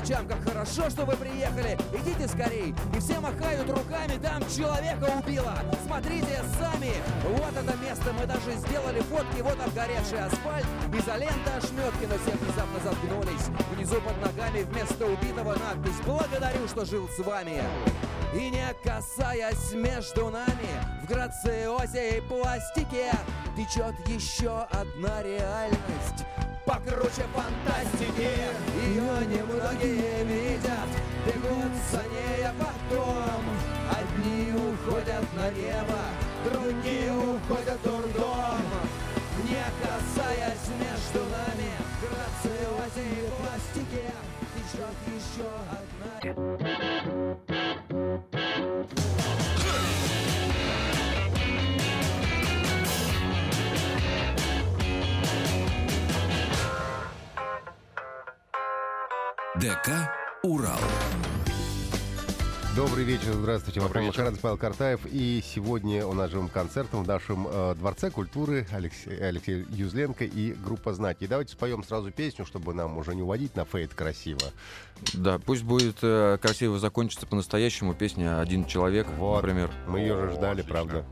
врачам. 0.05 0.27
Как 0.27 0.43
хорошо, 0.43 0.89
что 0.89 1.05
вы 1.05 1.15
приехали, 1.15 1.77
идите 1.93 2.27
скорей. 2.27 2.73
И 2.95 2.99
все 2.99 3.19
махают 3.19 3.69
руками, 3.69 4.19
там 4.21 4.41
человека 4.49 5.11
убило. 5.17 5.57
Смотрите 5.85 6.41
сами, 6.59 6.93
вот 7.23 7.53
это 7.55 7.77
место, 7.77 8.13
мы 8.13 8.25
даже 8.25 8.51
сделали 8.55 8.99
фотки, 9.01 9.41
вот 9.41 9.59
обгоревший 9.59 10.19
асфальт. 10.19 10.65
Изолента, 10.93 11.57
ошметки, 11.57 12.05
но 12.09 12.17
все 12.17 12.37
внезапно 12.37 12.79
заткнулись. 12.83 13.47
Внизу 13.71 14.01
под 14.01 14.21
ногами 14.21 14.63
вместо 14.63 15.05
убитого 15.05 15.55
надпись 15.55 15.99
«Благодарю, 16.05 16.67
что 16.67 16.85
жил 16.85 17.07
с 17.09 17.19
вами». 17.19 17.61
И 18.33 18.49
не 18.49 18.73
касаясь 18.83 19.71
между 19.71 20.29
нами 20.29 20.67
В 21.01 21.07
грациозе 21.07 22.17
и 22.17 22.21
пластике 22.21 23.11
Течет 23.55 23.95
еще 24.09 24.67
одна 24.71 25.23
реальность 25.23 26.25
Покруче 26.65 27.25
фантастики. 27.33 28.31
Ее 28.83 29.25
немногие 29.27 30.23
видят 30.23 30.89
Бегут 31.25 31.71
за 31.91 31.97
ней, 31.97 32.43
а 32.43 32.53
потом 32.57 33.43
Одни 33.91 34.51
уходят 34.51 35.25
на 35.35 35.51
небо 35.51 35.99
Другие 36.43 37.11
уходят 37.13 37.79
в 37.79 37.83
дурдом 37.83 38.24
Добрый 62.85 63.03
вечер, 63.03 63.33
здравствуйте. 63.33 63.79
Добрый 63.79 64.05
вечер. 64.05 64.25
вечер. 64.25 64.37
Павел 64.39 64.57
Картаев. 64.57 65.07
И 65.11 65.43
сегодня 65.43 66.05
у 66.05 66.13
нас 66.13 66.29
живым 66.29 66.49
концертом 66.49 67.03
в 67.03 67.07
нашем 67.07 67.47
э, 67.49 67.73
Дворце 67.73 68.11
культуры 68.11 68.67
Алексей, 68.71 69.17
Алексей 69.17 69.65
Юзленко 69.71 70.23
и 70.23 70.53
группа 70.53 70.93
«Знаки». 70.93 71.23
И 71.23 71.27
давайте 71.27 71.53
споем 71.53 71.83
сразу 71.83 72.11
песню, 72.11 72.45
чтобы 72.45 72.75
нам 72.75 72.99
уже 72.99 73.15
не 73.15 73.23
уводить 73.23 73.55
на 73.55 73.65
фейт 73.65 73.95
красиво. 73.95 74.39
Да, 75.15 75.39
пусть 75.39 75.63
будет 75.63 75.97
э, 76.03 76.37
красиво 76.39 76.77
закончиться 76.77 77.25
по-настоящему 77.25 77.95
песня 77.95 78.39
«Один 78.39 78.65
человек», 78.65 79.07
Вот. 79.17 79.37
например. 79.37 79.71
Мы 79.87 80.01
ее 80.01 80.15
же 80.19 80.35
ждали, 80.35 80.61
отлично. 80.61 80.71
правда. 80.71 81.05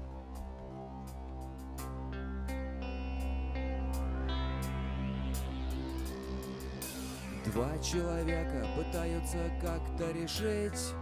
Два 7.47 7.77
человека 7.79 8.67
пытаются 8.77 9.37
как-то 9.59 10.11
решить 10.11 10.93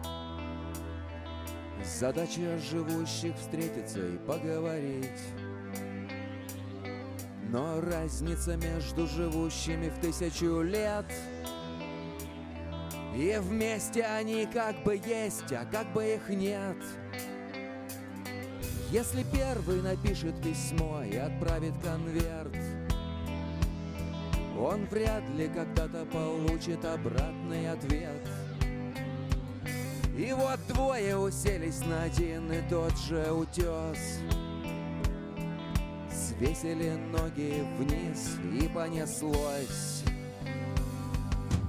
Задача 1.84 2.58
живущих 2.60 3.36
встретиться 3.36 4.00
и 4.00 4.18
поговорить 4.20 5.10
Но 7.50 7.82
разница 7.82 8.56
между 8.56 9.08
живущими 9.08 9.90
в 9.90 10.00
тысячу 10.00 10.62
лет 10.62 11.06
И 13.16 13.38
вместе 13.42 14.04
они 14.04 14.46
как 14.46 14.84
бы 14.84 15.02
есть, 15.06 15.52
а 15.52 15.66
как 15.66 15.92
бы 15.94 16.06
их 16.06 16.30
нет 16.30 16.78
Если 18.92 19.24
первый 19.24 19.82
напишет 19.82 20.42
письмо 20.42 21.04
и 21.04 21.16
отправит 21.18 21.74
конверт 21.84 22.56
он 24.62 24.86
вряд 24.86 25.28
ли 25.30 25.48
когда-то 25.48 26.06
получит 26.06 26.86
обратный 26.86 27.72
ответ. 27.72 28.22
И 30.22 30.34
вот 30.34 30.60
двое 30.68 31.18
уселись 31.18 31.84
на 31.84 32.04
один 32.04 32.52
и 32.52 32.62
тот 32.70 32.96
же 33.00 33.32
утес. 33.32 34.20
Свесили 36.12 36.92
ноги 36.92 37.66
вниз 37.80 38.38
и 38.54 38.68
понеслось. 38.68 40.04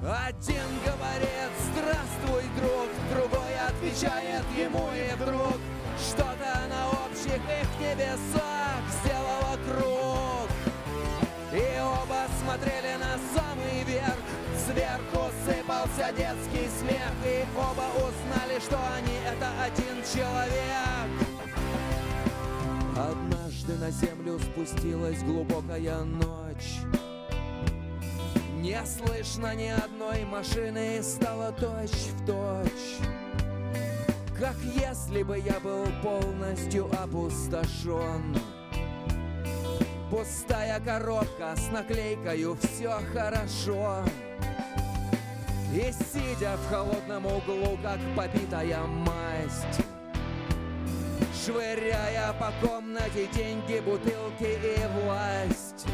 Один 0.02 0.68
говорит 0.84 1.50
«Здравствуй, 1.72 2.42
друг», 2.58 2.90
другой 3.14 3.54
отвечает 3.68 4.44
ему 4.54 4.86
и 4.92 5.14
вдруг 5.14 5.56
Что-то 5.98 6.66
на 6.68 6.90
общих 7.06 7.36
их 7.36 7.80
небесах 7.80 8.82
сделало 9.00 9.56
круг 9.66 10.22
и 11.52 11.78
оба 11.82 12.24
смотрели 12.42 12.96
на 12.96 13.18
самый 13.34 13.84
верх 13.84 14.16
Сверху 14.56 15.30
сыпался 15.44 16.10
детский 16.16 16.66
смех 16.80 17.12
И 17.26 17.44
оба 17.54 17.88
узнали, 17.98 18.31
что 18.60 18.78
они 18.96 19.14
это 19.26 19.48
один 19.62 20.02
человек. 20.04 21.08
Однажды 22.96 23.74
на 23.76 23.90
землю 23.90 24.38
спустилась 24.38 25.22
глубокая 25.22 26.02
ночь. 26.04 26.80
Не 28.62 28.80
слышно 28.86 29.56
ни 29.56 29.66
одной 29.66 30.24
машины 30.24 31.02
стало 31.02 31.50
точь 31.50 31.90
в 31.90 32.24
точь 32.24 33.00
Как 34.38 34.54
если 34.76 35.24
бы 35.24 35.36
я 35.36 35.58
был 35.58 35.84
полностью 36.00 36.88
опустошен 37.02 38.36
Пустая 40.12 40.78
коробка 40.78 41.56
с 41.56 41.72
наклейкою 41.72 42.56
«Все 42.62 43.00
хорошо» 43.12 44.04
И 45.72 45.90
сидя 45.90 46.56
в 46.56 46.68
холодном 46.68 47.24
углу, 47.24 47.78
как 47.82 47.98
побитая 48.14 48.82
масть 48.82 49.80
Швыряя 51.42 52.34
по 52.34 52.52
комнате 52.60 53.26
деньги, 53.34 53.80
бутылки 53.80 54.44
и 54.44 54.86
власть 55.02 55.86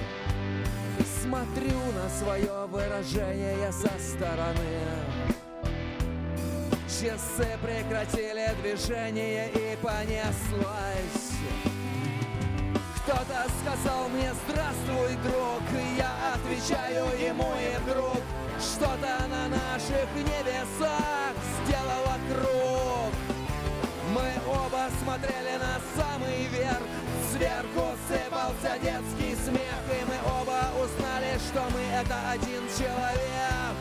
Смотрю 1.22 1.78
на 1.94 2.08
свое 2.08 2.66
выражение 2.66 3.70
со 3.70 3.90
стороны. 4.00 4.80
Часы 6.86 7.46
прекратили 7.62 8.50
движение 8.62 9.50
и 9.50 9.76
понеслась. 9.76 11.36
Кто-то 12.96 13.46
сказал 13.60 14.08
мне 14.08 14.32
«Здравствуй, 14.48 15.16
друг» 15.22 15.62
Я 15.96 16.12
отвечаю 16.34 17.04
ему 17.20 17.52
и 17.60 17.76
вдруг 17.82 18.22
Что-то 18.60 19.26
на 19.28 19.48
наших 19.48 20.08
небесах 20.16 21.34
сделало 21.64 22.18
круг. 22.28 23.12
Мы 24.12 24.32
оба 24.52 24.88
смотрели 25.00 25.56
на 25.58 25.78
самый 25.96 26.46
верх. 26.48 26.82
Сверху 27.30 27.94
сыпался 28.08 28.78
детский 28.82 29.36
смех 29.44 29.82
И 29.92 30.04
мы 30.06 30.40
оба 30.40 30.72
узнали, 30.82 31.38
что 31.38 31.62
мы 31.70 31.80
это 31.92 32.30
один 32.30 32.62
человек. 32.76 33.76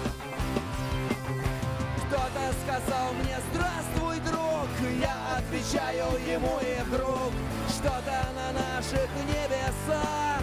Кто-то 2.08 2.54
сказал 2.64 3.14
мне 3.14 3.38
«Здравствуй, 3.52 4.20
друг!» 4.20 4.68
Я 5.00 5.38
отвечаю 5.38 6.12
ему 6.26 6.60
и 6.62 6.82
вдруг 6.84 7.32
Что-то 7.70 8.28
на 8.36 8.52
наших 8.52 9.10
небесах 9.28 10.37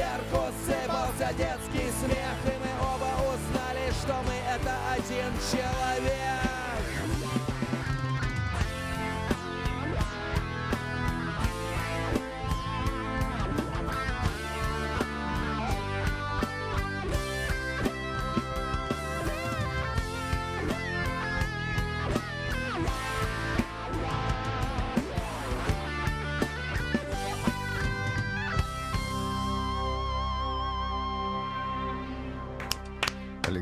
Сверху 0.00 0.46
сыпался 0.64 1.34
детский 1.34 1.90
смех 2.00 2.38
И 2.46 2.56
мы 2.58 2.72
оба 2.80 3.10
узнали, 3.34 3.90
что 4.02 4.14
мы 4.26 4.32
это 4.48 4.74
один 4.96 5.30
человек 5.52 6.29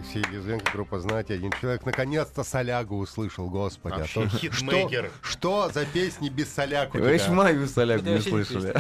Алексей 0.09 0.25
Лизенко, 0.33 0.73
группа 0.73 1.01
«Знать». 1.01 1.31
Один 1.31 1.53
человек 1.61 1.85
наконец-то 1.85 2.43
солягу 2.43 2.97
услышал, 2.97 3.51
господи. 3.51 3.97
а 3.97 4.07
то-. 4.07 4.29
Что, 4.53 5.07
что 5.21 5.71
за 5.73 5.85
песни 5.85 6.31
без 6.31 6.51
соляк 6.51 6.95
у 6.95 6.99
Вы 6.99 7.19
ж 7.19 7.25
тебя? 7.25 7.35
мою 7.35 7.67
соляку 7.67 8.01
Это 8.03 8.15
не 8.15 8.21
слышали. 8.21 8.75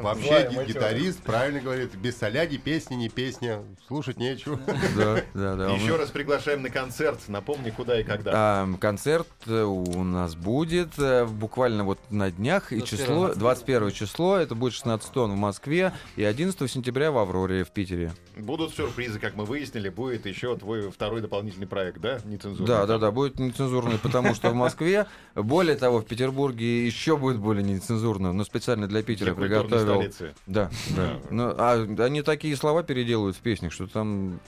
Вообще 0.00 0.50
гитарист 0.66 1.22
правильно 1.22 1.60
говорит, 1.60 1.94
без 1.94 2.16
соляги 2.16 2.56
песни 2.56 2.96
не 2.96 3.08
песня, 3.08 3.62
слушать 3.86 4.16
нечего. 4.16 4.58
Да, 4.96 5.22
да, 5.34 5.54
да. 5.54 5.70
Еще 5.74 5.94
раз 5.96 6.10
приглашаем 6.10 6.62
на 6.62 6.70
концерт. 6.70 7.20
Напомни, 7.28 7.70
куда 7.70 8.00
и 8.00 8.02
когда. 8.02 8.32
А, 8.34 8.68
концерт 8.80 9.28
э, 9.46 9.62
у 9.62 10.02
нас 10.02 10.34
будет 10.34 10.98
э, 10.98 11.24
буквально 11.24 11.84
вот 11.84 11.98
на 12.10 12.30
днях, 12.30 12.72
и 12.72 12.78
21 12.78 12.98
число, 12.98 13.34
21 13.34 13.90
число, 13.92 14.36
это 14.38 14.54
будет 14.54 14.74
16 14.74 15.12
тонн 15.12 15.32
в 15.32 15.36
Москве, 15.36 15.92
и 16.16 16.24
11 16.24 16.70
сентября 16.70 17.12
в 17.12 17.18
Авроре 17.18 17.64
в 17.64 17.70
Питере. 17.70 18.12
Будут 18.36 18.74
сюрпризы, 18.74 19.18
как 19.18 19.34
мы 19.34 19.44
выяснили. 19.44 19.88
Будет 19.88 20.26
еще 20.32 20.56
твой 20.56 20.90
второй 20.90 21.20
дополнительный 21.20 21.66
проект, 21.66 22.00
да? 22.00 22.18
Нецензурный. 22.24 22.66
Да, 22.66 22.86
да, 22.86 22.98
да, 22.98 23.10
будет 23.10 23.38
нецензурный, 23.38 23.98
потому 23.98 24.34
что 24.34 24.50
в 24.50 24.54
Москве, 24.54 25.06
более 25.34 25.76
того, 25.76 26.00
в 26.00 26.06
Петербурге 26.06 26.84
еще 26.86 27.16
будет 27.16 27.38
более 27.38 27.62
нецензурно, 27.62 28.32
но 28.32 28.44
специально 28.44 28.86
для 28.86 29.02
Питера 29.02 29.34
Для 29.34 29.34
приготовил. 29.34 29.94
столицы. 29.96 30.34
Да, 30.46 30.70
да. 30.96 31.18
Ну, 31.30 31.54
а 31.56 31.74
они 31.98 32.22
такие 32.22 32.56
слова 32.56 32.82
переделывают 32.82 33.36
в 33.36 33.40
песнях, 33.40 33.72
что 33.72 33.86
там 33.86 34.40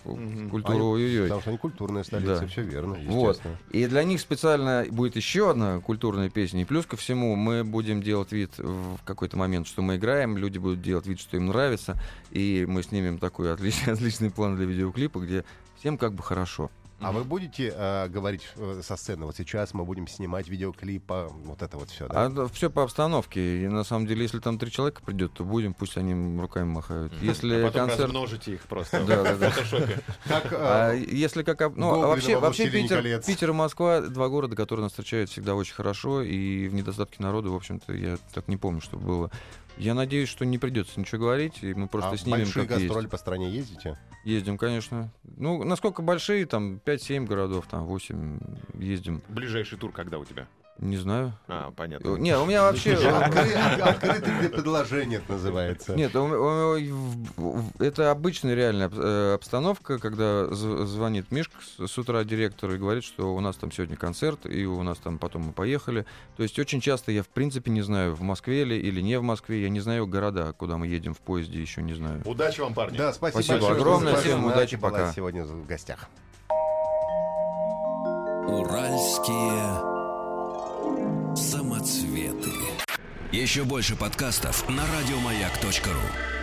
культура 0.50 0.74
Они- 0.74 0.82
ой-ой-ой. 0.82 1.22
Потому 1.24 1.40
что 1.40 1.50
они 1.50 1.58
культурная 1.58 2.04
столица, 2.04 2.40
Да. 2.40 2.46
все 2.46 2.62
верно, 2.62 2.94
Вот. 3.06 3.28
естественно. 3.36 3.58
И 3.70 3.86
для 3.86 4.04
них 4.04 4.20
специально 4.20 4.84
будет 4.90 5.16
еще 5.16 5.50
одна 5.50 5.80
культурная 5.80 6.30
песня. 6.30 6.62
И 6.62 6.64
плюс 6.64 6.86
ко 6.86 6.96
всему 6.96 7.36
мы 7.36 7.64
будем 7.64 8.02
делать 8.02 8.32
вид 8.32 8.52
в 8.58 8.98
какой-то 9.04 9.36
момент, 9.36 9.66
что 9.66 9.82
мы 9.82 9.96
играем, 9.96 10.36
люди 10.38 10.58
будут 10.58 10.82
делать 10.82 11.06
вид, 11.06 11.20
что 11.20 11.36
им 11.36 11.46
нравится, 11.46 11.96
и 12.30 12.64
мы 12.68 12.82
снимем 12.82 13.18
такой 13.18 13.52
отличный, 13.52 13.92
отличный 13.94 14.30
план 14.30 14.56
для 14.56 14.64
видеоклипа, 14.66 15.18
где 15.18 15.44
всем 15.84 15.98
как 15.98 16.14
бы 16.14 16.22
хорошо. 16.22 16.70
А 17.00 17.12
вы 17.12 17.24
будете 17.24 17.70
э, 17.76 18.08
говорить 18.08 18.48
э, 18.56 18.80
со 18.82 18.96
сцены, 18.96 19.26
вот 19.26 19.36
сейчас 19.36 19.74
мы 19.74 19.84
будем 19.84 20.08
снимать 20.08 20.48
видеоклип, 20.48 21.04
а, 21.12 21.28
вот 21.28 21.60
это 21.60 21.76
вот 21.76 21.90
все, 21.90 22.08
да? 22.08 22.24
А 22.34 22.48
все 22.48 22.70
по 22.70 22.84
обстановке. 22.84 23.64
И 23.64 23.68
на 23.68 23.84
самом 23.84 24.06
деле, 24.06 24.22
если 24.22 24.38
там 24.38 24.58
три 24.58 24.70
человека 24.70 25.02
придет, 25.04 25.34
то 25.34 25.44
будем, 25.44 25.74
пусть 25.74 25.98
они 25.98 26.40
руками 26.40 26.64
махают. 26.64 27.12
Если 27.20 27.60
А 27.60 27.66
потом 27.66 27.88
концерт. 27.88 28.04
размножите 28.04 28.54
их 28.54 28.62
просто 28.62 29.04
Да, 29.04 29.24
в 29.24 29.38
фотошопе. 29.38 30.00
Как, 30.26 30.50
э, 30.54 30.56
А 30.58 30.92
если 30.94 31.42
как... 31.42 31.76
Ну, 31.76 32.00
вообще, 32.00 32.36
во 32.36 32.40
вообще 32.40 32.62
«Властелине 32.62 32.82
Питер, 32.84 32.96
колец». 32.96 33.26
Питер 33.26 33.50
и 33.50 33.52
Москва— 33.52 34.00
два 34.08 34.28
города, 34.30 34.56
которые 34.56 34.84
нас 34.84 34.92
встречают 34.92 35.28
всегда 35.28 35.54
очень 35.54 35.74
хорошо, 35.74 36.22
и 36.22 36.68
в 36.68 36.72
недостатке 36.72 37.22
народу, 37.22 37.52
в 37.52 37.56
общем-то, 37.56 37.92
я 37.92 38.16
так 38.32 38.48
не 38.48 38.56
помню, 38.56 38.80
что 38.80 38.96
было. 38.96 39.30
Я 39.76 39.94
надеюсь, 39.94 40.28
что 40.28 40.44
не 40.44 40.58
придется 40.58 41.00
ничего 41.00 41.22
говорить, 41.22 41.62
и 41.62 41.74
мы 41.74 41.88
просто 41.88 42.10
а 42.10 42.16
снимем 42.16 42.38
большие 42.40 42.66
как 42.66 42.78
гастроли 42.78 43.02
есть. 43.02 43.10
по 43.10 43.16
стране 43.16 43.50
ездите? 43.50 43.98
Ездим, 44.24 44.56
конечно. 44.56 45.12
Ну, 45.24 45.64
насколько 45.64 46.00
большие, 46.00 46.46
там 46.46 46.80
5-7 46.84 47.26
городов, 47.26 47.66
там 47.68 47.84
8 47.84 48.40
ездим. 48.74 49.22
Ближайший 49.28 49.78
тур 49.78 49.92
когда 49.92 50.18
у 50.18 50.24
тебя? 50.24 50.46
Не 50.78 50.96
знаю. 50.96 51.32
А, 51.46 51.70
понятно. 51.70 52.16
Не, 52.16 52.36
у 52.36 52.46
меня 52.46 52.62
вообще... 52.62 52.94
Откры- 52.94 53.52
от- 53.52 53.80
Открытый 53.88 54.34
для 54.40 54.48
предложения 54.50 55.16
это 55.16 55.32
называется. 55.32 55.94
Нет, 55.94 56.10
это 57.80 58.10
обычная 58.10 58.54
реальная 58.54 58.90
э, 58.92 59.34
обстановка, 59.34 59.98
когда 59.98 60.46
звонит 60.52 61.30
Мишка 61.30 61.54
с 61.86 61.96
утра 61.96 62.24
директор 62.24 62.70
и 62.72 62.76
говорит, 62.76 63.04
что 63.04 63.34
у 63.34 63.40
нас 63.40 63.56
там 63.56 63.70
сегодня 63.70 63.96
концерт, 63.96 64.46
и 64.46 64.66
у 64.66 64.82
нас 64.82 64.98
там 64.98 65.18
потом 65.18 65.42
мы 65.42 65.52
поехали. 65.52 66.06
То 66.36 66.42
есть 66.42 66.58
очень 66.58 66.80
часто 66.80 67.12
я 67.12 67.22
в 67.22 67.28
принципе 67.28 67.70
не 67.70 67.82
знаю, 67.82 68.14
в 68.16 68.22
Москве 68.22 68.64
ли 68.64 68.76
или 68.76 69.00
не 69.00 69.18
в 69.18 69.22
Москве, 69.22 69.62
я 69.62 69.68
не 69.68 69.80
знаю 69.80 70.08
города, 70.08 70.52
куда 70.58 70.76
мы 70.76 70.88
едем 70.88 71.14
в 71.14 71.20
поезде, 71.20 71.60
еще 71.60 71.82
не 71.82 71.94
знаю. 71.94 72.22
Удачи 72.24 72.60
вам, 72.60 72.74
парни. 72.74 72.96
Да, 72.98 73.12
спасибо, 73.12 73.42
Спасибо 73.42 73.70
огромное, 73.70 74.16
всем 74.16 74.44
удачи, 74.44 74.76
пока. 74.76 75.12
сегодня 75.12 75.44
в 75.44 75.66
гостях. 75.66 76.08
Уральские 78.46 79.93
самоцветы. 81.36 82.50
Еще 83.32 83.64
больше 83.64 83.96
подкастов 83.96 84.68
на 84.68 84.82
радиомаяк.ру. 84.86 86.33